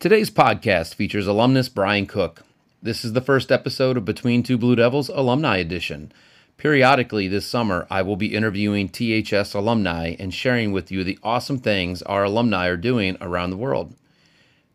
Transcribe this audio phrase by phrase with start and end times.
[0.00, 2.42] Today's podcast features alumnus Bryon Cook.
[2.82, 6.10] This is the first episode of Between Two Blue Devils Alumni Edition.
[6.56, 11.58] Periodically this summer, I will be interviewing THS alumni and sharing with you the awesome
[11.58, 13.94] things our alumni are doing around the world.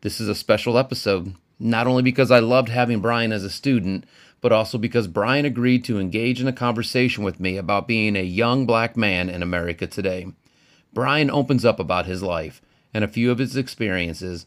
[0.02, 4.06] This is a special episode, not only because I loved having Bryon as a student,
[4.42, 8.22] but also because Bryon agreed to engage in a conversation with me about being a
[8.22, 10.28] young black man in America today.
[10.94, 12.62] Bryon opens up about his life
[12.94, 14.46] and a few of his experiences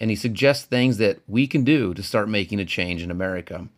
[0.00, 3.68] and he suggests things that we can do to start making a change in America.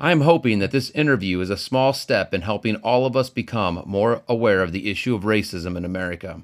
[0.00, 3.30] I am hoping that this interview is a small step in helping all of us
[3.30, 6.42] become more aware of the issue of racism in America.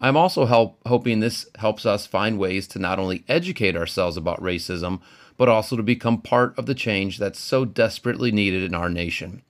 [0.00, 4.40] I'm also help, hoping this helps us find ways to not only educate ourselves about
[4.40, 5.00] racism,
[5.36, 9.42] but also to become part of the change that's so desperately needed in our nation.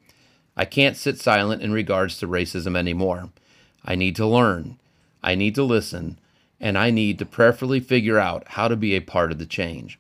[0.57, 3.31] I can't sit silent in regards to racism anymore.
[3.85, 4.79] I need to learn.
[5.23, 6.19] I need to listen
[6.61, 9.99] and I need to prayerfully figure out how to be a part of the change.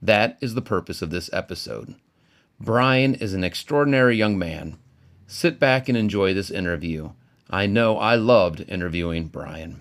[0.00, 1.94] That is the purpose of this episode.
[2.60, 4.78] Bryon is an extraordinary young man.
[5.26, 7.10] Sit back and enjoy this interview.
[7.50, 9.80] I know I loved interviewing Bryon.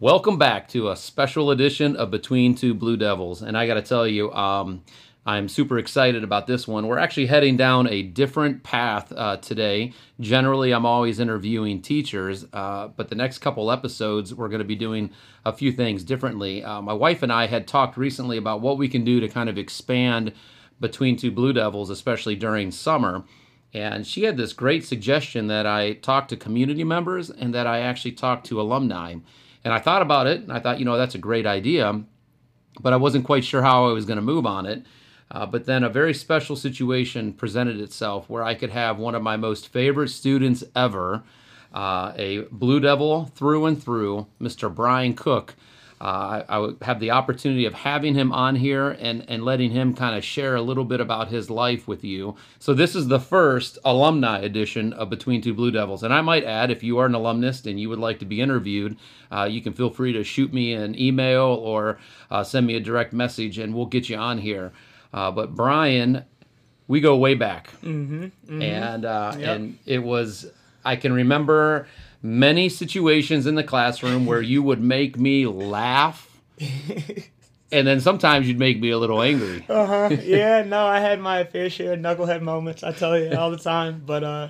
[0.00, 3.42] Welcome back to a special edition of Between Two Blue Devils.
[3.42, 4.84] And I got to tell you, um,
[5.28, 6.86] I'm super excited about this one.
[6.86, 9.92] We're actually heading down a different path uh, today.
[10.18, 14.74] Generally, I'm always interviewing teachers, uh, but the next couple episodes, we're going to be
[14.74, 15.10] doing
[15.44, 16.64] a few things differently.
[16.64, 19.50] Uh, my wife and I had talked recently about what we can do to kind
[19.50, 20.32] of expand
[20.80, 23.22] between two Blue Devils, especially during summer.
[23.74, 27.80] And she had this great suggestion that I talk to community members and that I
[27.80, 29.16] actually talk to alumni.
[29.62, 32.02] And I thought about it, and I thought, you know, that's a great idea,
[32.80, 34.86] but I wasn't quite sure how I was going to move on it.
[35.30, 39.22] Uh, but then a very special situation presented itself where I could have one of
[39.22, 41.22] my most favorite students ever,
[41.74, 44.74] uh, a Blue Devil through and through, Mr.
[44.74, 45.54] Bryon Cook.
[46.00, 49.94] Uh, I, I, have the opportunity of having him on here and, and letting him
[49.94, 52.36] kind of share a little bit about his life with you.
[52.60, 56.04] So, this is the first alumni edition of Between Two Blue Devils.
[56.04, 58.40] And I might add, if you are an alumnus and you would like to be
[58.40, 58.96] interviewed,
[59.32, 61.98] uh, you can feel free to shoot me an email or
[62.30, 64.72] uh, send me a direct message and we'll get you on here.
[65.12, 66.24] Uh, but Bryon,
[66.86, 68.62] we go way back, mm-hmm, mm-hmm.
[68.62, 69.56] and uh, yep.
[69.56, 70.50] and it was
[70.84, 71.86] I can remember
[72.22, 76.24] many situations in the classroom where you would make me laugh.
[77.70, 79.64] and then sometimes you'd make me a little angry.
[79.68, 80.16] uh huh.
[80.22, 80.62] Yeah.
[80.62, 82.82] No, I had my fair share of knucklehead moments.
[82.82, 84.02] I tell you all the time.
[84.04, 84.48] But uh,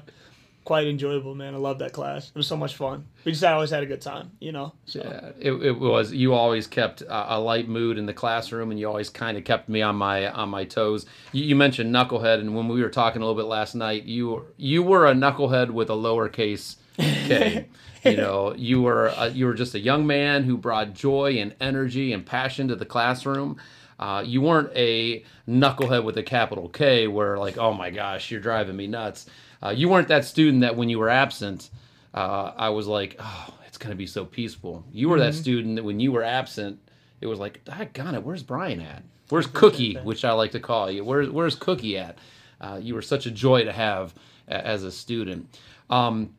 [0.69, 1.55] quite enjoyable, man.
[1.55, 2.29] I love that class.
[2.29, 3.06] It was so much fun.
[3.25, 4.75] We just always had a good time, you know.
[4.84, 5.01] So.
[5.03, 6.12] Yeah, it, it was.
[6.12, 9.45] You always kept a, a light mood in the classroom, and you always kind of
[9.45, 11.07] kept me on my on my toes.
[11.33, 14.28] You, you, mentioned knucklehead, and when we were talking a little bit last night, you
[14.28, 17.69] were you were a knucklehead with a lowercase k.
[18.05, 21.55] you know, you were a, you were just a young man who brought joy and
[21.62, 23.57] energy and passion to the classroom.
[23.99, 28.41] Uh, you weren't a knucklehead with a capital K, where like, oh my gosh, you're
[28.41, 29.25] driving me nuts.
[29.63, 31.71] Uh, you weren't that student that when you were absent,
[32.15, 34.85] uh, I was like, oh, it's going to be so peaceful.
[34.93, 35.27] You were mm-hmm.
[35.27, 36.81] that student that when you were absent,
[37.21, 38.23] it was like, "I got it.
[38.23, 39.03] Where's Bryon at?
[39.29, 41.05] Where's Cookie, which I like to call you?
[41.05, 42.19] Where's Where's Cookie at?
[42.61, 44.15] Uh, you were such a joy to have
[44.47, 45.59] as a student.
[45.91, 46.35] Um,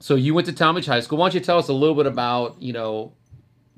[0.00, 1.18] so you went to Tallmadge High School.
[1.18, 3.12] Why don't you tell us a little bit about you know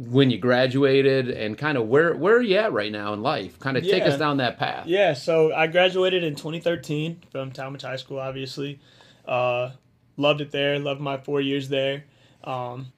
[0.08, 3.58] when you graduated and kind of where where are you at right now in life?
[3.58, 3.92] Kind of yeah.
[3.92, 4.86] take us down that path.
[4.86, 8.18] Yeah, so I graduated in 2013 from Tallmadge High School.
[8.18, 8.80] Obviously,
[9.26, 9.70] uh,
[10.16, 10.78] loved it there.
[10.78, 12.04] Loved my four years there.
[12.42, 12.92] Um,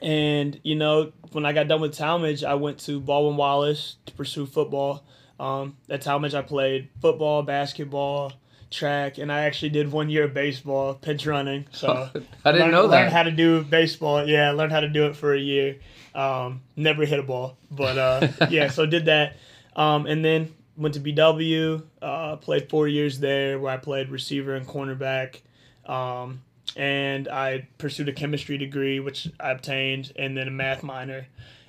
[0.00, 4.12] and you know, when I got done with Tallmadge, I went to Baldwin Wallace to
[4.14, 5.04] pursue football.
[5.38, 8.32] Um, at Tallmadge, I played football, basketball,
[8.70, 11.66] track, and I actually did one year of baseball, pinch running.
[11.72, 12.08] So
[12.44, 13.00] I didn't learned, know that.
[13.00, 14.26] Learned how to do baseball.
[14.26, 15.76] Yeah, I learned how to do it for a year.
[16.14, 19.36] Um, never hit a ball, but uh, yeah, so did that,
[19.76, 21.82] um, and then went to BW.
[22.00, 25.40] Uh, played four years there, where I played receiver and cornerback.
[25.86, 26.42] Um,
[26.76, 31.26] and I pursued a chemistry degree, which I obtained, and then a math minor.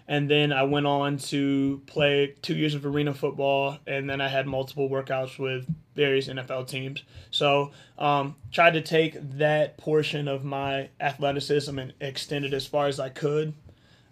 [0.07, 4.27] And then I went on to play two years of arena football, and then I
[4.27, 7.03] had multiple workouts with various NFL teams.
[7.29, 12.87] So, um, tried to take that portion of my athleticism and extend it as far
[12.87, 13.53] as I could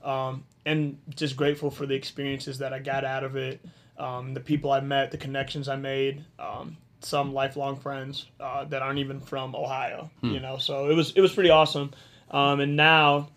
[0.03, 3.59] um, and just grateful for the experiences that I got out of it,
[3.97, 8.81] um, the people I met, the connections I made, um, some lifelong friends uh, that
[8.81, 10.09] aren't even from Ohio.
[10.21, 10.31] Hmm.
[10.31, 11.91] You know, so it was it was pretty awesome.
[12.31, 13.29] Um, and now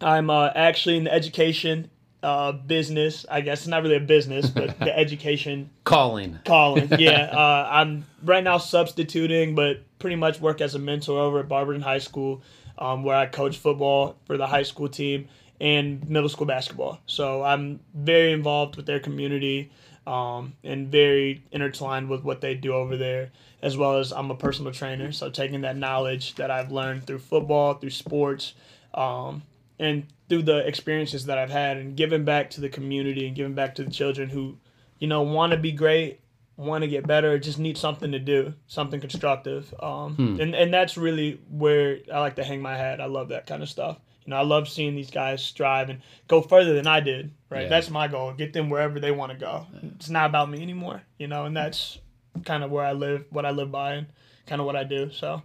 [0.00, 1.90] I'm uh, actually in the education
[2.22, 3.24] uh, business.
[3.30, 6.38] I guess it's not really a business, but the education calling.
[6.44, 7.30] Calling, yeah.
[7.36, 11.82] Uh, I'm right now substituting, but pretty much work as a mentor over at Barberton
[11.82, 12.42] High School,
[12.78, 15.28] um, where I coach football for the high school team
[15.60, 17.00] and middle school basketball.
[17.06, 19.70] So I'm very involved with their community
[20.06, 23.30] um, and very intertwined with what they do over there,
[23.62, 25.12] as well as I'm a personal trainer.
[25.12, 28.54] So taking that knowledge that I've learned through football, through sports,
[28.94, 29.42] um,
[29.78, 33.54] and through the experiences that I've had, and giving back to the community and giving
[33.54, 34.56] back to the children who,
[34.98, 36.20] you know, want to be great,
[36.56, 39.72] want to get better, just need something to do, something constructive.
[39.80, 40.40] Um, hmm.
[40.40, 43.00] and, and that's really where I like to hang my hat.
[43.00, 43.98] I love that kind of stuff.
[44.24, 47.30] You know, I love seeing these guys strive and go further than I did.
[47.48, 47.68] Right, yeah.
[47.68, 48.32] that's my goal.
[48.32, 49.66] Get them wherever they want to go.
[49.94, 51.02] It's not about me anymore.
[51.16, 51.98] You know, and that's
[52.44, 54.06] kind of where I live, what I live by, and
[54.46, 55.12] kind of what I do.
[55.12, 55.42] So,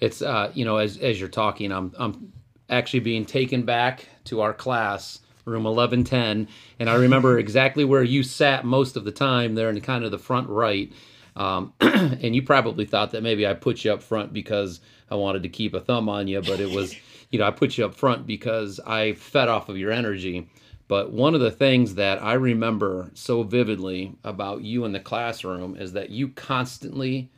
[0.00, 2.32] it's uh, you know, as as you're talking, I'm I'm
[2.72, 6.48] actually being taken back to our class room 1110
[6.78, 10.10] and i remember exactly where you sat most of the time there in kind of
[10.10, 10.92] the front right
[11.34, 14.80] um, and you probably thought that maybe i put you up front because
[15.10, 16.94] i wanted to keep a thumb on you but it was
[17.32, 20.48] you know, I put you up front because I fed off of your energy.
[20.86, 25.74] But one of the things that I remember so vividly about you in the classroom
[25.74, 27.30] is that you constantly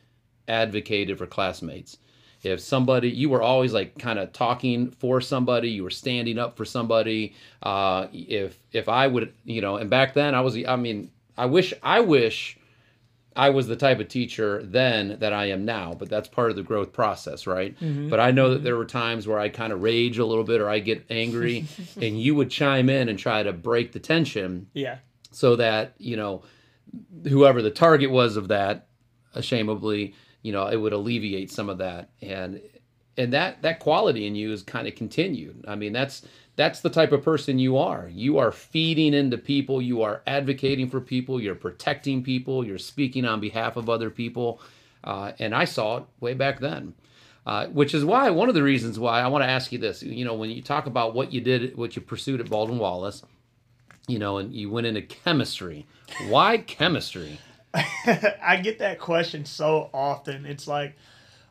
[0.49, 1.97] advocated for classmates.
[2.45, 6.57] If somebody, you were always like kind of talking for somebody, you were standing up
[6.57, 7.35] for somebody.
[7.63, 11.47] Uh, if if I would, you know, and back then I was, I mean, I
[11.47, 12.59] wish, I wish
[13.37, 16.57] I was the type of teacher then that I am now, but that's part of
[16.57, 17.79] the growth process, right?
[17.81, 18.09] Mm-hmm.
[18.09, 20.61] But I know that there were times where I kind of rage a little bit
[20.61, 21.67] or I get angry,
[22.01, 24.69] and you would chime in and try to break the tension.
[24.73, 24.99] Yeah.
[25.33, 26.45] So that, you know,
[27.29, 28.87] whoever the target was of that,
[29.35, 30.15] ashamedly,
[30.45, 32.11] you know, it would alleviate some of that.
[32.23, 32.61] And
[33.17, 35.65] and that that quality in you is kind of continued.
[35.67, 36.23] I mean, that's
[36.55, 38.09] that's the type of person you are.
[38.13, 43.25] You are feeding into people, you are advocating for people, you're protecting people, you're speaking
[43.25, 44.61] on behalf of other people.
[45.03, 46.95] Uh, and I saw it way back then.
[47.47, 50.03] Uh, which is why one of the reasons why I want to ask you this.
[50.03, 53.23] You know, when you talk about what you did, what you pursued at Baldwin Wallace,
[54.09, 55.87] you know, and you went into chemistry.
[56.29, 57.39] Why chemistry?
[58.43, 60.47] I get that question so often.
[60.47, 60.97] It's like,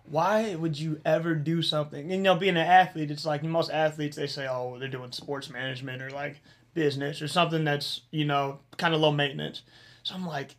[0.05, 2.11] why would you ever do something?
[2.11, 5.49] You know, being an athlete, it's like most athletes they say, oh, they're doing sports
[5.49, 6.41] management or like
[6.73, 9.61] business or something that's you know kind of low maintenance.
[10.03, 10.55] So I'm like,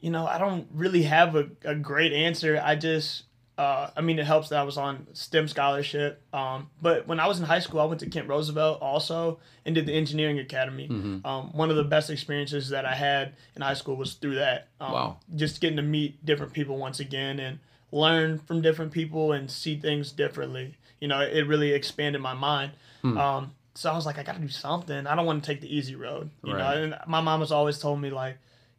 [0.00, 2.60] you know, I don't really have a, a great answer.
[2.62, 3.24] I just,
[3.58, 6.22] uh, I mean, it helps that I was on STEM scholarship.
[6.32, 9.74] Um, but when I was in high school, I went to Kent Roosevelt also and
[9.74, 10.88] did the engineering academy.
[10.88, 11.26] Mm-hmm.
[11.26, 14.68] Um, one of the best experiences that I had in high school was through that.
[14.80, 15.16] Um, wow.
[15.34, 17.58] Just getting to meet different people once again and
[17.92, 20.74] learn from different people and see things differently.
[21.00, 22.72] You know, it really expanded my mind.
[23.04, 25.06] Um, so I was like, I got to do something.
[25.06, 26.30] I don't want to take the easy road.
[26.42, 26.58] You right.
[26.58, 28.38] know, and my mom has always told me like,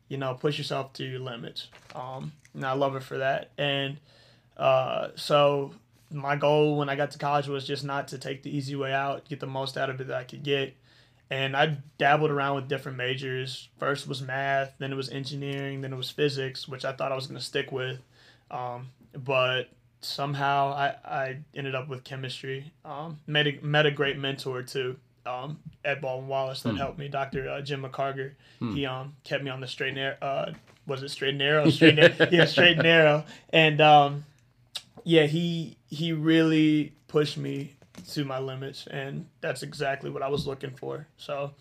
[0.09, 1.67] you know, push yourself to your limits.
[1.95, 3.51] Um, and I love her for that.
[3.57, 3.99] And
[4.57, 5.71] uh, so
[6.11, 8.93] my goal when I got to college was just not to take the easy way
[8.93, 10.75] out, get the most out of it that I could get.
[11.29, 13.67] And I dabbled around with different majors.
[13.79, 17.15] First was math, then it was engineering, then it was physics, which I thought I
[17.15, 17.99] was going to stick with.
[18.49, 19.69] Um, but
[19.99, 22.71] somehow I, I ended up with chemistry.
[22.85, 24.97] Um, met a, met a great mentor too.
[25.25, 26.77] Um, Ed Baldwin Wallace that hmm.
[26.77, 27.49] helped me, Dr.
[27.49, 28.31] Uh, Jim McCarger.
[28.59, 28.73] Hmm.
[28.73, 30.17] He um kept me on the straight and narrow.
[30.21, 30.53] Uh,
[30.85, 31.69] was it straight and narrow?
[31.69, 33.25] Straight and, yeah, straight and narrow.
[33.49, 34.23] And um,
[35.07, 37.77] yeah, he he really pushed me
[38.09, 41.07] to my limits, and that's exactly what I was looking for.
[41.15, 41.51] So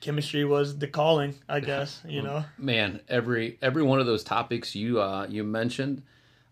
[0.00, 2.00] chemistry was the calling, I guess.
[2.08, 6.02] You know, man, every every one of those topics you uh, you mentioned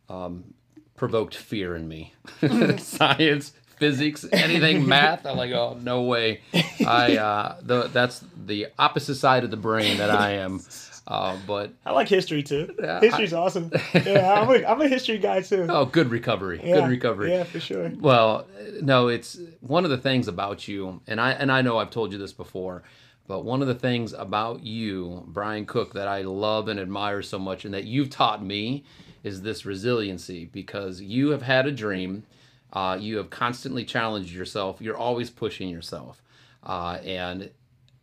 [0.09, 0.55] um,
[0.95, 2.15] provoked fear in me.
[2.79, 5.27] Science, physics, anything math.
[5.27, 6.43] I'm like, oh no way.
[6.87, 10.61] I uh, the, that's the opposite side of the brain that I am.
[11.07, 12.75] Uh, but I like history too.
[12.81, 13.71] Yeah, History's I, awesome.
[13.95, 15.67] Yeah, I'm a, I'm a history guy too.
[15.69, 16.61] Oh, good recovery.
[16.65, 17.31] Yeah, good recovery.
[17.31, 17.93] Yeah, for sure.
[17.99, 18.47] Well,
[18.81, 22.13] no, it's one of the things about you, and I and I know I've told
[22.13, 22.85] you this before,
[23.27, 27.39] but one of the things about you, Bryon Cook, that I love and admire so
[27.39, 28.85] much, and that you've taught me
[29.23, 32.25] is this resiliency because you have had a dream.
[32.73, 34.81] Uh, you have constantly challenged yourself.
[34.81, 36.23] You're always pushing yourself.
[36.63, 37.51] Uh, and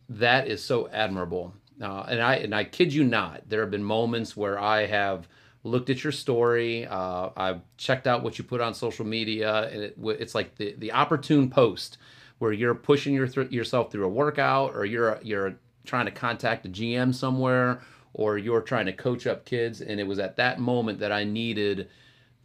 [0.08, 1.52] that is so admirable.
[1.80, 5.28] Uh, and I and I kid you not, there have been moments where I have
[5.64, 6.86] looked at your story.
[6.86, 10.74] Uh, I've checked out what you put on social media, and it, it's like the
[10.78, 11.98] the opportune post
[12.38, 16.66] where you're pushing your th- yourself through a workout, or you're you're trying to contact
[16.66, 17.80] a GM somewhere,
[18.14, 19.80] or you're trying to coach up kids.
[19.80, 21.88] And it was at that moment that I needed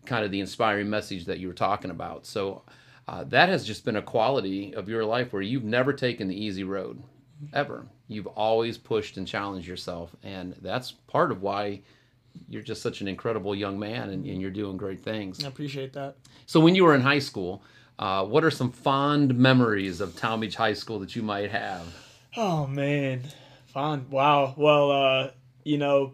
[0.06, 2.26] kind of the inspiring message that you were talking about.
[2.26, 2.64] So
[3.08, 6.44] uh, that has just been a quality of your life where you've never taken the
[6.44, 7.02] easy road,
[7.54, 7.86] ever.
[8.08, 10.16] You've always pushed and challenged yourself.
[10.24, 11.82] And that's part of why
[12.48, 15.44] you're just such an incredible young man and, and you're doing great things.
[15.44, 16.18] I appreciate that.
[16.46, 17.62] So when you were in high school,
[18.00, 21.82] Uh, what are some fond memories of Beach High School that you might have?
[22.36, 23.24] Oh man,
[23.66, 24.12] fond.
[24.12, 24.54] Wow.
[24.56, 25.32] Well, uh,
[25.64, 26.14] you know,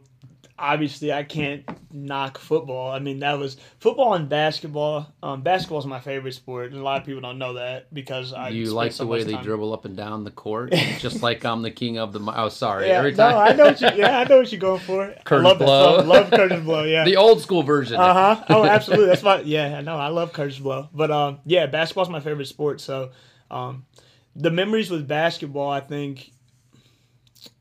[0.58, 2.92] obviously I can't knock football.
[2.92, 5.12] I mean, that was football and basketball.
[5.22, 8.34] Um, basketball is my favorite sport, and a lot of people don't know that because
[8.34, 8.50] I.
[8.50, 11.44] You like so the way they time- dribble up and down the court, just like
[11.46, 12.20] I'm the king of the.
[12.36, 12.88] Oh, sorry.
[12.88, 13.26] Yeah, Every no.
[13.28, 13.90] I know what you.
[13.96, 15.14] Yeah, I know what you're going for.
[15.24, 15.98] Curtis I love blow.
[15.98, 16.08] That.
[16.08, 16.84] Love Kurtis Blow.
[16.94, 17.06] Yeah.
[17.06, 17.98] the old school version.
[17.98, 18.46] Uh huh.
[18.50, 19.08] Oh, absolutely.
[19.08, 19.42] That's my.
[19.42, 19.98] Yeah, I know.
[19.98, 20.90] I love Kurtis Blow.
[20.94, 22.82] But um, yeah, basketball's my favorite sport.
[22.82, 23.12] So,
[23.52, 23.86] um,
[24.36, 26.32] the memories with basketball, I think,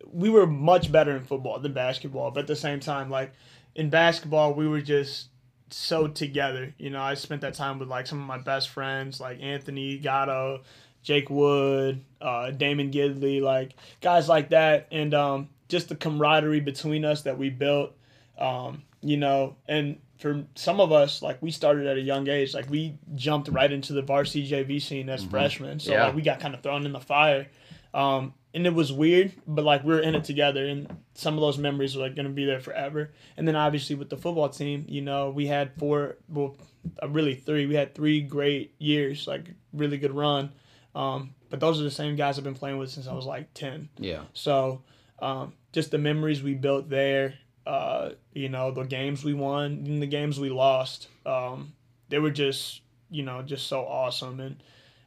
[0.07, 2.31] we were much better in football than basketball.
[2.31, 3.33] But at the same time, like
[3.75, 5.29] in basketball, we were just
[5.71, 6.75] so together.
[6.79, 9.99] You know, I spent that time with like some of my best friends, like Anthony
[9.99, 10.61] Gatto,
[11.03, 17.05] Jake Wood, uh, Damon Gidley, like guys like that, and um, just the camaraderie between
[17.05, 17.93] us that we built.
[18.39, 22.55] Um, you know, and for some of us, like we started at a young age,
[22.55, 26.07] like we jumped right into the varsity JV scene as freshmen, so Yeah.
[26.07, 27.49] like we got kind of thrown in the fire.
[27.95, 31.41] Um, and it was weird, but like we were in it together, and some of
[31.41, 33.13] those memories are like gonna be there forever.
[33.37, 36.57] And then obviously with the football team, you know, we had four, well,
[37.03, 37.67] uh, really three.
[37.67, 40.53] We had three great years, like really good run.
[40.95, 43.55] Um, but those are the same guys I've been playing with since I was like
[43.55, 43.89] ten.
[43.97, 44.23] Yeah.
[44.35, 44.83] So
[45.19, 47.35] um, just the memories we built there,
[47.67, 51.73] uh, you know, the games we won and the games we lost, um,
[52.09, 54.41] they were just, you know, just so awesome.
[54.41, 54.63] And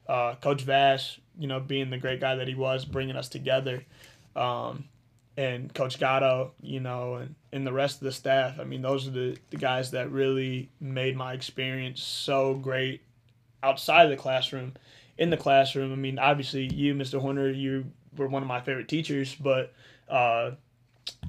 [0.07, 3.83] uh, Coach Vash, you know, being the great guy that he was, bringing us together.
[4.35, 4.85] Um,
[5.37, 8.59] and Coach Gatto, you know, and, and the rest of the staff.
[8.59, 13.01] I mean, those are the, the guys that really made my experience so great
[13.61, 14.73] outside of the classroom.
[15.17, 17.19] In the classroom, I mean, obviously, you, Mr.
[17.19, 17.85] Horner, you
[18.17, 19.73] were one of my favorite teachers, but
[20.09, 20.51] uh,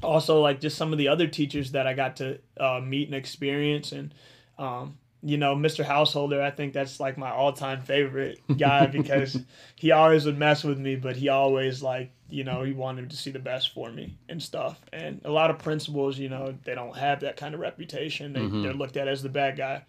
[0.02, 3.14] also like just some of the other teachers that I got to uh, meet and
[3.14, 4.12] experience, and
[4.59, 5.85] um, you know, Mr.
[5.85, 9.38] Householder, I think that's like my all-time favorite guy because
[9.75, 13.16] he always would mess with me, but he always like you know he wanted to
[13.16, 14.80] see the best for me and stuff.
[14.92, 18.32] And a lot of principals, you know, they don't have that kind of reputation.
[18.32, 18.62] They Mhm.
[18.62, 19.82] they're looked at as the bad guy.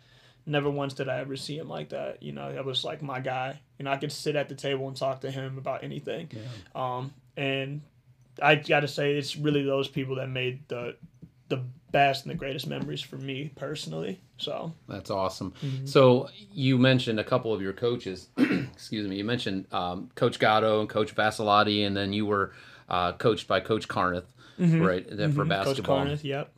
[0.45, 2.23] Never once did I ever see him like that.
[2.23, 3.59] You know, that was like my guy.
[3.77, 6.29] You know, I could sit at the table and talk to him about anything.
[6.79, 7.81] Um, and
[8.41, 10.95] I got to say, it's really those people that made the
[11.49, 14.19] the best and the greatest memories for me personally.
[14.37, 15.53] So That's awesome.
[15.63, 15.85] Mm-hmm.
[15.85, 18.27] So you mentioned a couple of your coaches.
[18.37, 19.15] excuse me.
[19.17, 22.53] You mentioned um, Coach Gatto and Coach Vassilotti, and then you were
[22.89, 24.25] uh, coached by Coach Carneth,
[24.59, 25.05] right?
[25.09, 25.49] then For Mhm.
[25.49, 25.97] Coach basketball.
[25.97, 26.51] Carneth, yep.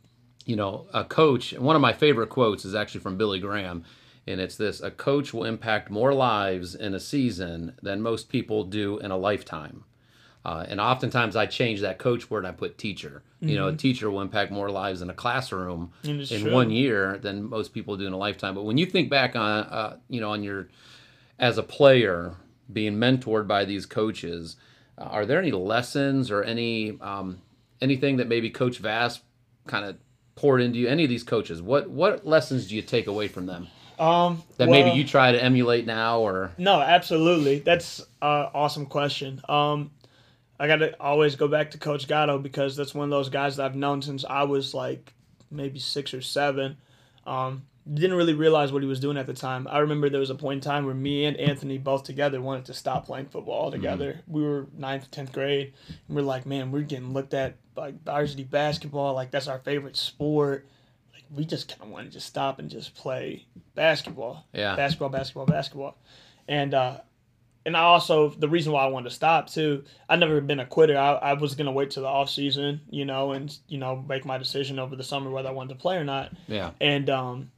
[0.46, 3.84] you know, a coach, one of my favorite quotes is actually from Billy Graham,
[4.26, 8.64] and it's this A coach will impact more lives in a season than most people
[8.64, 9.84] do in a lifetime.
[10.44, 13.22] Uh, and oftentimes I change that coach word and I put teacher.
[13.42, 16.34] You know, a teacher will impact more lives in a classroom Mm-hmm.
[16.34, 16.52] in true.
[16.52, 18.54] one year than most people do in a lifetime.
[18.54, 20.68] But when you think back on, uh, you know, on your,
[21.38, 22.34] as a player,
[22.72, 24.56] being mentored by these coaches,
[24.98, 27.38] uh, are there any lessons or any um,
[27.80, 29.20] anything that maybe Coach Vass
[29.66, 29.96] kind of
[30.36, 30.88] poured into you?
[30.88, 33.68] Any of these coaches, what what lessons do you take away from them
[33.98, 36.20] Um, that well, maybe you try to emulate now?
[36.20, 37.60] Or No, absolutely.
[37.60, 39.40] That's an awesome question.
[39.48, 39.90] Um,
[40.60, 43.56] I got to always go back to Coach Gatto because that's one of those guys
[43.56, 45.14] that I've known since I was like
[45.50, 46.76] maybe six or seven.
[47.26, 47.62] Um,
[47.92, 49.66] didn't really realize what he was doing at the time.
[49.70, 52.66] I remember there was a point in time where me and Anthony both together wanted
[52.66, 54.20] to stop playing football altogether.
[54.28, 58.44] We were ninth, tenth grade, and we're like, man, we're getting looked at like varsity
[58.44, 60.68] basketball, like that's our favorite sport.
[61.14, 65.08] Like we just kind of wanted to just stop and just play basketball yeah, basketball,
[65.08, 65.98] basketball, basketball.
[66.46, 66.98] And uh,
[67.66, 69.84] and I also the reason why I wanted to stop too.
[70.08, 70.96] I never been a quitter.
[70.96, 74.24] I, I was gonna wait till the off season, you know, and you know make
[74.24, 76.32] my decision over the summer whether I wanted to play or not.
[76.48, 77.50] yeah, And um,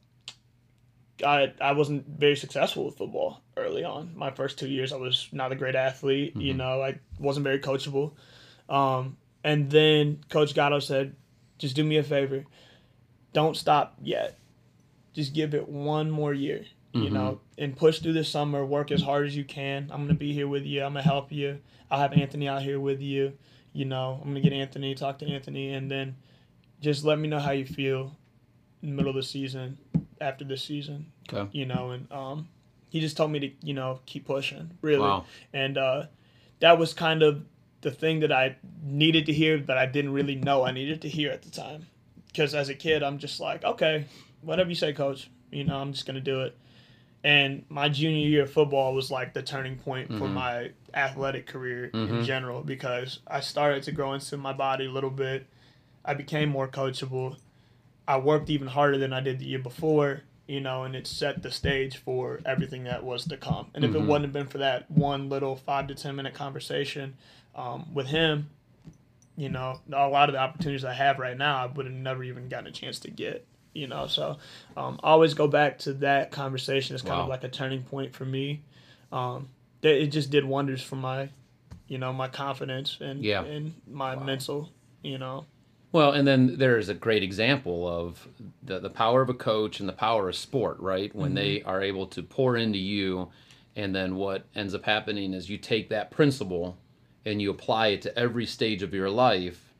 [1.24, 4.12] I I wasn't very successful with football early on.
[4.16, 6.34] My first two years, I was not a great athlete.
[6.36, 6.56] You Mhm.
[6.56, 8.12] know, I wasn't very coachable.
[8.68, 11.14] Um, and then Coach Gatto said,
[11.58, 12.44] "Just do me a favor,
[13.32, 14.38] don't stop yet.
[15.12, 17.12] Just give it one more year." You Mhm.
[17.12, 18.64] know, and push through the summer.
[18.66, 19.88] Work as hard as you can.
[19.90, 20.82] I'm gonna be here with you.
[20.82, 21.60] I'm gonna help you.
[21.90, 23.32] I'll have Anthony out here with you.
[23.72, 26.16] You know, I'm gonna get Anthony, talk to Anthony, and then
[26.80, 28.14] just let me know how you feel
[28.82, 29.78] in the middle of the season,
[30.20, 31.06] after this season.
[31.32, 31.48] Okay.
[31.56, 32.48] You know, and um,
[32.90, 35.00] he just told me to, you know, keep pushing, really.
[35.00, 36.06] wow, And uh,
[36.60, 37.44] that was kind of
[37.80, 41.08] the thing that I needed to hear, but I didn't really know I needed to
[41.08, 41.86] hear at the time.
[42.26, 44.04] Because as a kid, I'm just like, okay,
[44.42, 45.30] whatever you say, coach.
[45.50, 46.56] You know, I'm just gonna do it.
[47.24, 50.32] And my junior year of football was like the turning point for Mhm.
[50.32, 52.24] my athletic career in Mhm.
[52.24, 55.46] general because I started to grow into my body a little bit.
[56.04, 57.36] I became more coachable.
[58.08, 61.42] I worked even harder than I did the year before, you know, and it set
[61.42, 63.70] the stage for everything that was to come.
[63.74, 63.94] And if Mhm.
[63.94, 67.16] it wouldn't have been for that one little five to ten minute conversation
[67.54, 68.50] um, with him,
[69.36, 72.24] you know, a lot of the opportunities I have right now, I would have never
[72.24, 73.46] even gotten a chance to get.
[73.74, 74.36] You know, so
[74.76, 77.22] um, I always go back to that conversation as kind Wow.
[77.22, 78.60] of like a turning point for me.
[79.10, 79.48] Um,
[79.80, 81.28] that it just did wonders for my,
[81.88, 83.44] you know, my confidence and Yeah.
[83.44, 84.70] and my mental,
[85.02, 85.46] you know.
[85.90, 88.26] Well, and then there's a great example of
[88.62, 91.14] the, the power of a coach and the power of sport, right?
[91.14, 93.28] When they are able to pour into you,
[93.76, 96.78] and then what ends up happening is you take that principle
[97.26, 99.74] and you apply it to every stage of your life,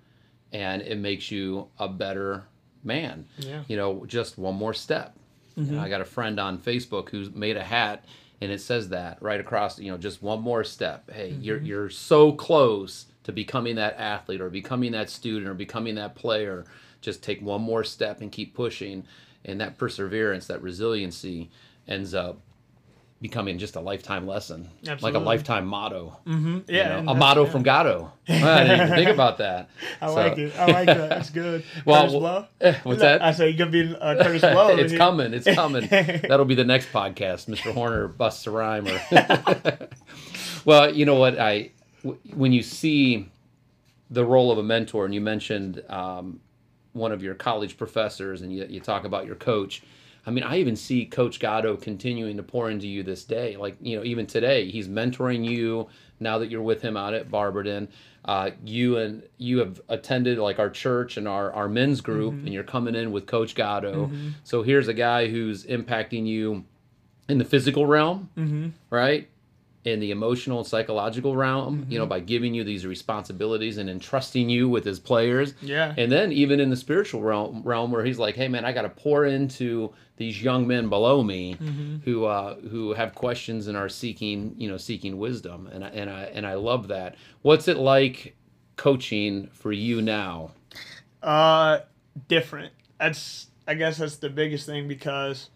[0.53, 2.45] and it makes you a better
[2.85, 3.27] man.
[3.39, 3.63] Yeah.
[3.69, 5.17] You know, just one more step.
[5.55, 8.07] And I got a friend on Facebook who's made a hat
[8.43, 11.09] and it says that right across, you know, just one more step.
[11.11, 11.43] Hey, mm-hmm.
[11.43, 16.17] you're you're so close to becoming that athlete or becoming that student or becoming that
[16.17, 16.65] player.
[17.01, 19.05] Just take one more step and keep pushing.
[19.45, 21.51] And that perseverance, that resiliency
[21.87, 22.41] ends up
[23.23, 24.69] becoming just a lifetime lesson.
[25.01, 26.19] Like a lifetime motto.
[26.27, 26.55] Mm-hmm.
[26.57, 27.51] you Yeah, know, a motto yeah.
[27.51, 28.13] from Gatto.
[28.29, 29.71] I didn't even think about that.
[30.01, 30.53] I So- like it.
[30.59, 31.09] I like that.
[31.09, 31.65] That's good.
[31.87, 32.47] Well, Kurtis Blow.
[32.61, 33.23] eh, what's that?
[33.23, 34.69] I said you're gonna be uh, Kurtis Blow.
[34.77, 35.33] it's coming.
[35.33, 35.87] It's coming.
[35.89, 37.47] That'll be the next podcast.
[37.47, 37.73] Mr.
[37.73, 38.87] Horner busts a rhyme.
[38.89, 39.89] Or
[40.65, 41.39] well, you know what?
[41.39, 41.71] I
[42.03, 43.29] w- when you see
[44.11, 46.41] the role of a mentor, and you mentioned um,
[46.93, 49.83] one of your college professors, and you, you talk about your coach.
[50.25, 53.57] I mean, I even see Coach Gatto continuing to pour into you this day.
[53.57, 55.89] Like, you know, even today, he's mentoring you
[56.21, 57.89] now that you're with him out at Barberton.
[58.25, 62.53] Uh, you and you have attended like our church and our, our men's group, and
[62.53, 64.11] you're coming in with Coach Gatto.
[64.45, 66.65] So here's a guy who's impacting you
[67.29, 68.69] in the physical realm, Mm-hmm.
[68.91, 69.29] right?
[69.85, 74.49] In the emotional and psychological realm, you know, by giving you these responsibilities and entrusting
[74.49, 75.55] you with his players.
[75.61, 75.93] Yeah.
[75.99, 78.83] And then even in the spiritual realm, realm where he's like, "Hey, man, I got
[78.83, 81.57] to pour into these young men below me
[82.05, 86.09] who uh, who have questions and are seeking, you know, seeking wisdom." And I, and
[86.09, 87.17] I and I love that.
[87.43, 88.37] What's it like
[88.77, 90.53] coaching for you now?
[91.23, 91.81] Uh,
[92.29, 92.73] different.
[92.99, 95.51] That's I guess that's the biggest thing because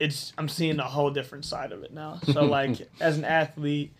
[0.00, 2.20] it's I'm seeing a whole different side of it now.
[2.32, 3.92] So like as an athlete,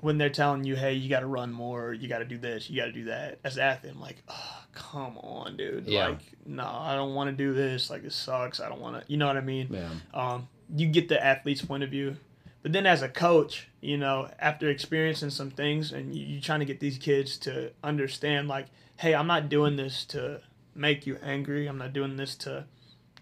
[0.00, 2.68] when they're telling you, hey, you got to run more, you got to do this,
[2.68, 3.38] you got to do that.
[3.44, 5.86] As an athlete, I'm like, oh, come on, dude.
[5.86, 6.08] Yeah.
[6.08, 7.90] Like, no, I don't want to do this.
[7.90, 8.60] Like, it sucks.
[8.60, 9.10] I don't want to.
[9.10, 9.68] You know what I mean?
[9.70, 9.88] Yeah.
[10.12, 12.16] um, you get the athlete's point of view.
[12.62, 16.60] But then as a coach, you know, after experiencing some things and you, you're trying
[16.60, 18.66] to get these kids to understand, like,
[18.96, 20.40] hey, I'm not doing this to
[20.74, 21.66] make you angry.
[21.68, 22.64] I'm not doing this to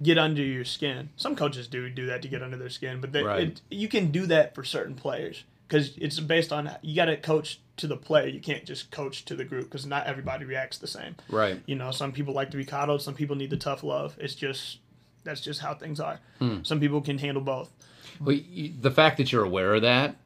[0.03, 1.11] get under your skin.
[1.17, 3.43] Some coaches do do that to get under their skin, but they, Right.
[3.49, 7.17] it, you can do that for certain players because it's based on you got to
[7.17, 8.27] coach to the player.
[8.27, 11.17] You can't just coach to the group because not everybody reacts the same.
[11.29, 11.61] Right.
[11.67, 13.03] You know, some people like to be coddled.
[13.03, 14.17] Some people need the tough love.
[14.21, 14.79] It's just
[15.25, 16.21] that's just how things are.
[16.39, 16.59] Hmm.
[16.63, 17.71] Some people can handle both.
[18.21, 20.17] Well, you, the fact that you're aware of that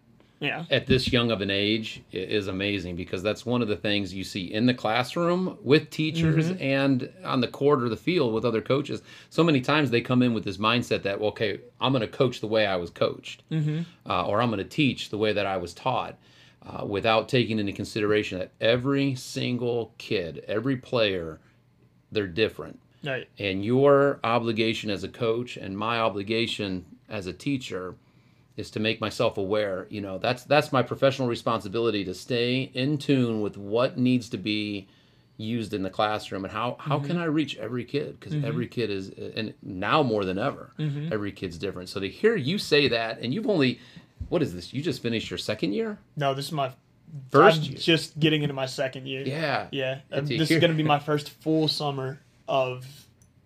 [0.41, 0.65] Yeah.
[0.71, 4.23] at this young of an age is amazing because that's one of the things you
[4.23, 8.61] see in the classroom with teachers and on the court or the field with other
[8.63, 9.03] coaches.
[9.31, 12.07] So many times they come in with this mindset that, well, okay, I'm going to
[12.09, 15.45] coach the way I was coached, uh, or I'm going to teach the way that
[15.47, 16.17] I was taught.
[16.61, 21.39] Uh, without taking into consideration that every single kid, every player,
[22.13, 23.27] they're different Right.
[23.39, 27.95] and your obligation as a coach and my obligation as a teacher
[28.59, 32.99] is to make myself aware you know that's that's my professional responsibility to stay in
[32.99, 34.87] tune with what needs to be
[35.39, 37.21] used in the classroom and how how can mm-hmm.
[37.21, 38.19] i reach every kid?
[38.19, 38.45] Because mm-hmm.
[38.45, 41.13] every kid is and now more than ever mm-hmm.
[41.13, 41.89] every kid's different.
[41.89, 43.81] So to hear you say that and you've only
[44.29, 44.75] what is this?
[44.75, 45.99] You just finished your second year?
[46.17, 46.73] No, this is my
[47.31, 47.79] First I'm year.
[47.79, 49.23] just getting into my second year.
[49.23, 49.69] yeah.
[49.71, 50.01] Yeah.
[50.11, 52.85] This hear- is going to be my first full summer of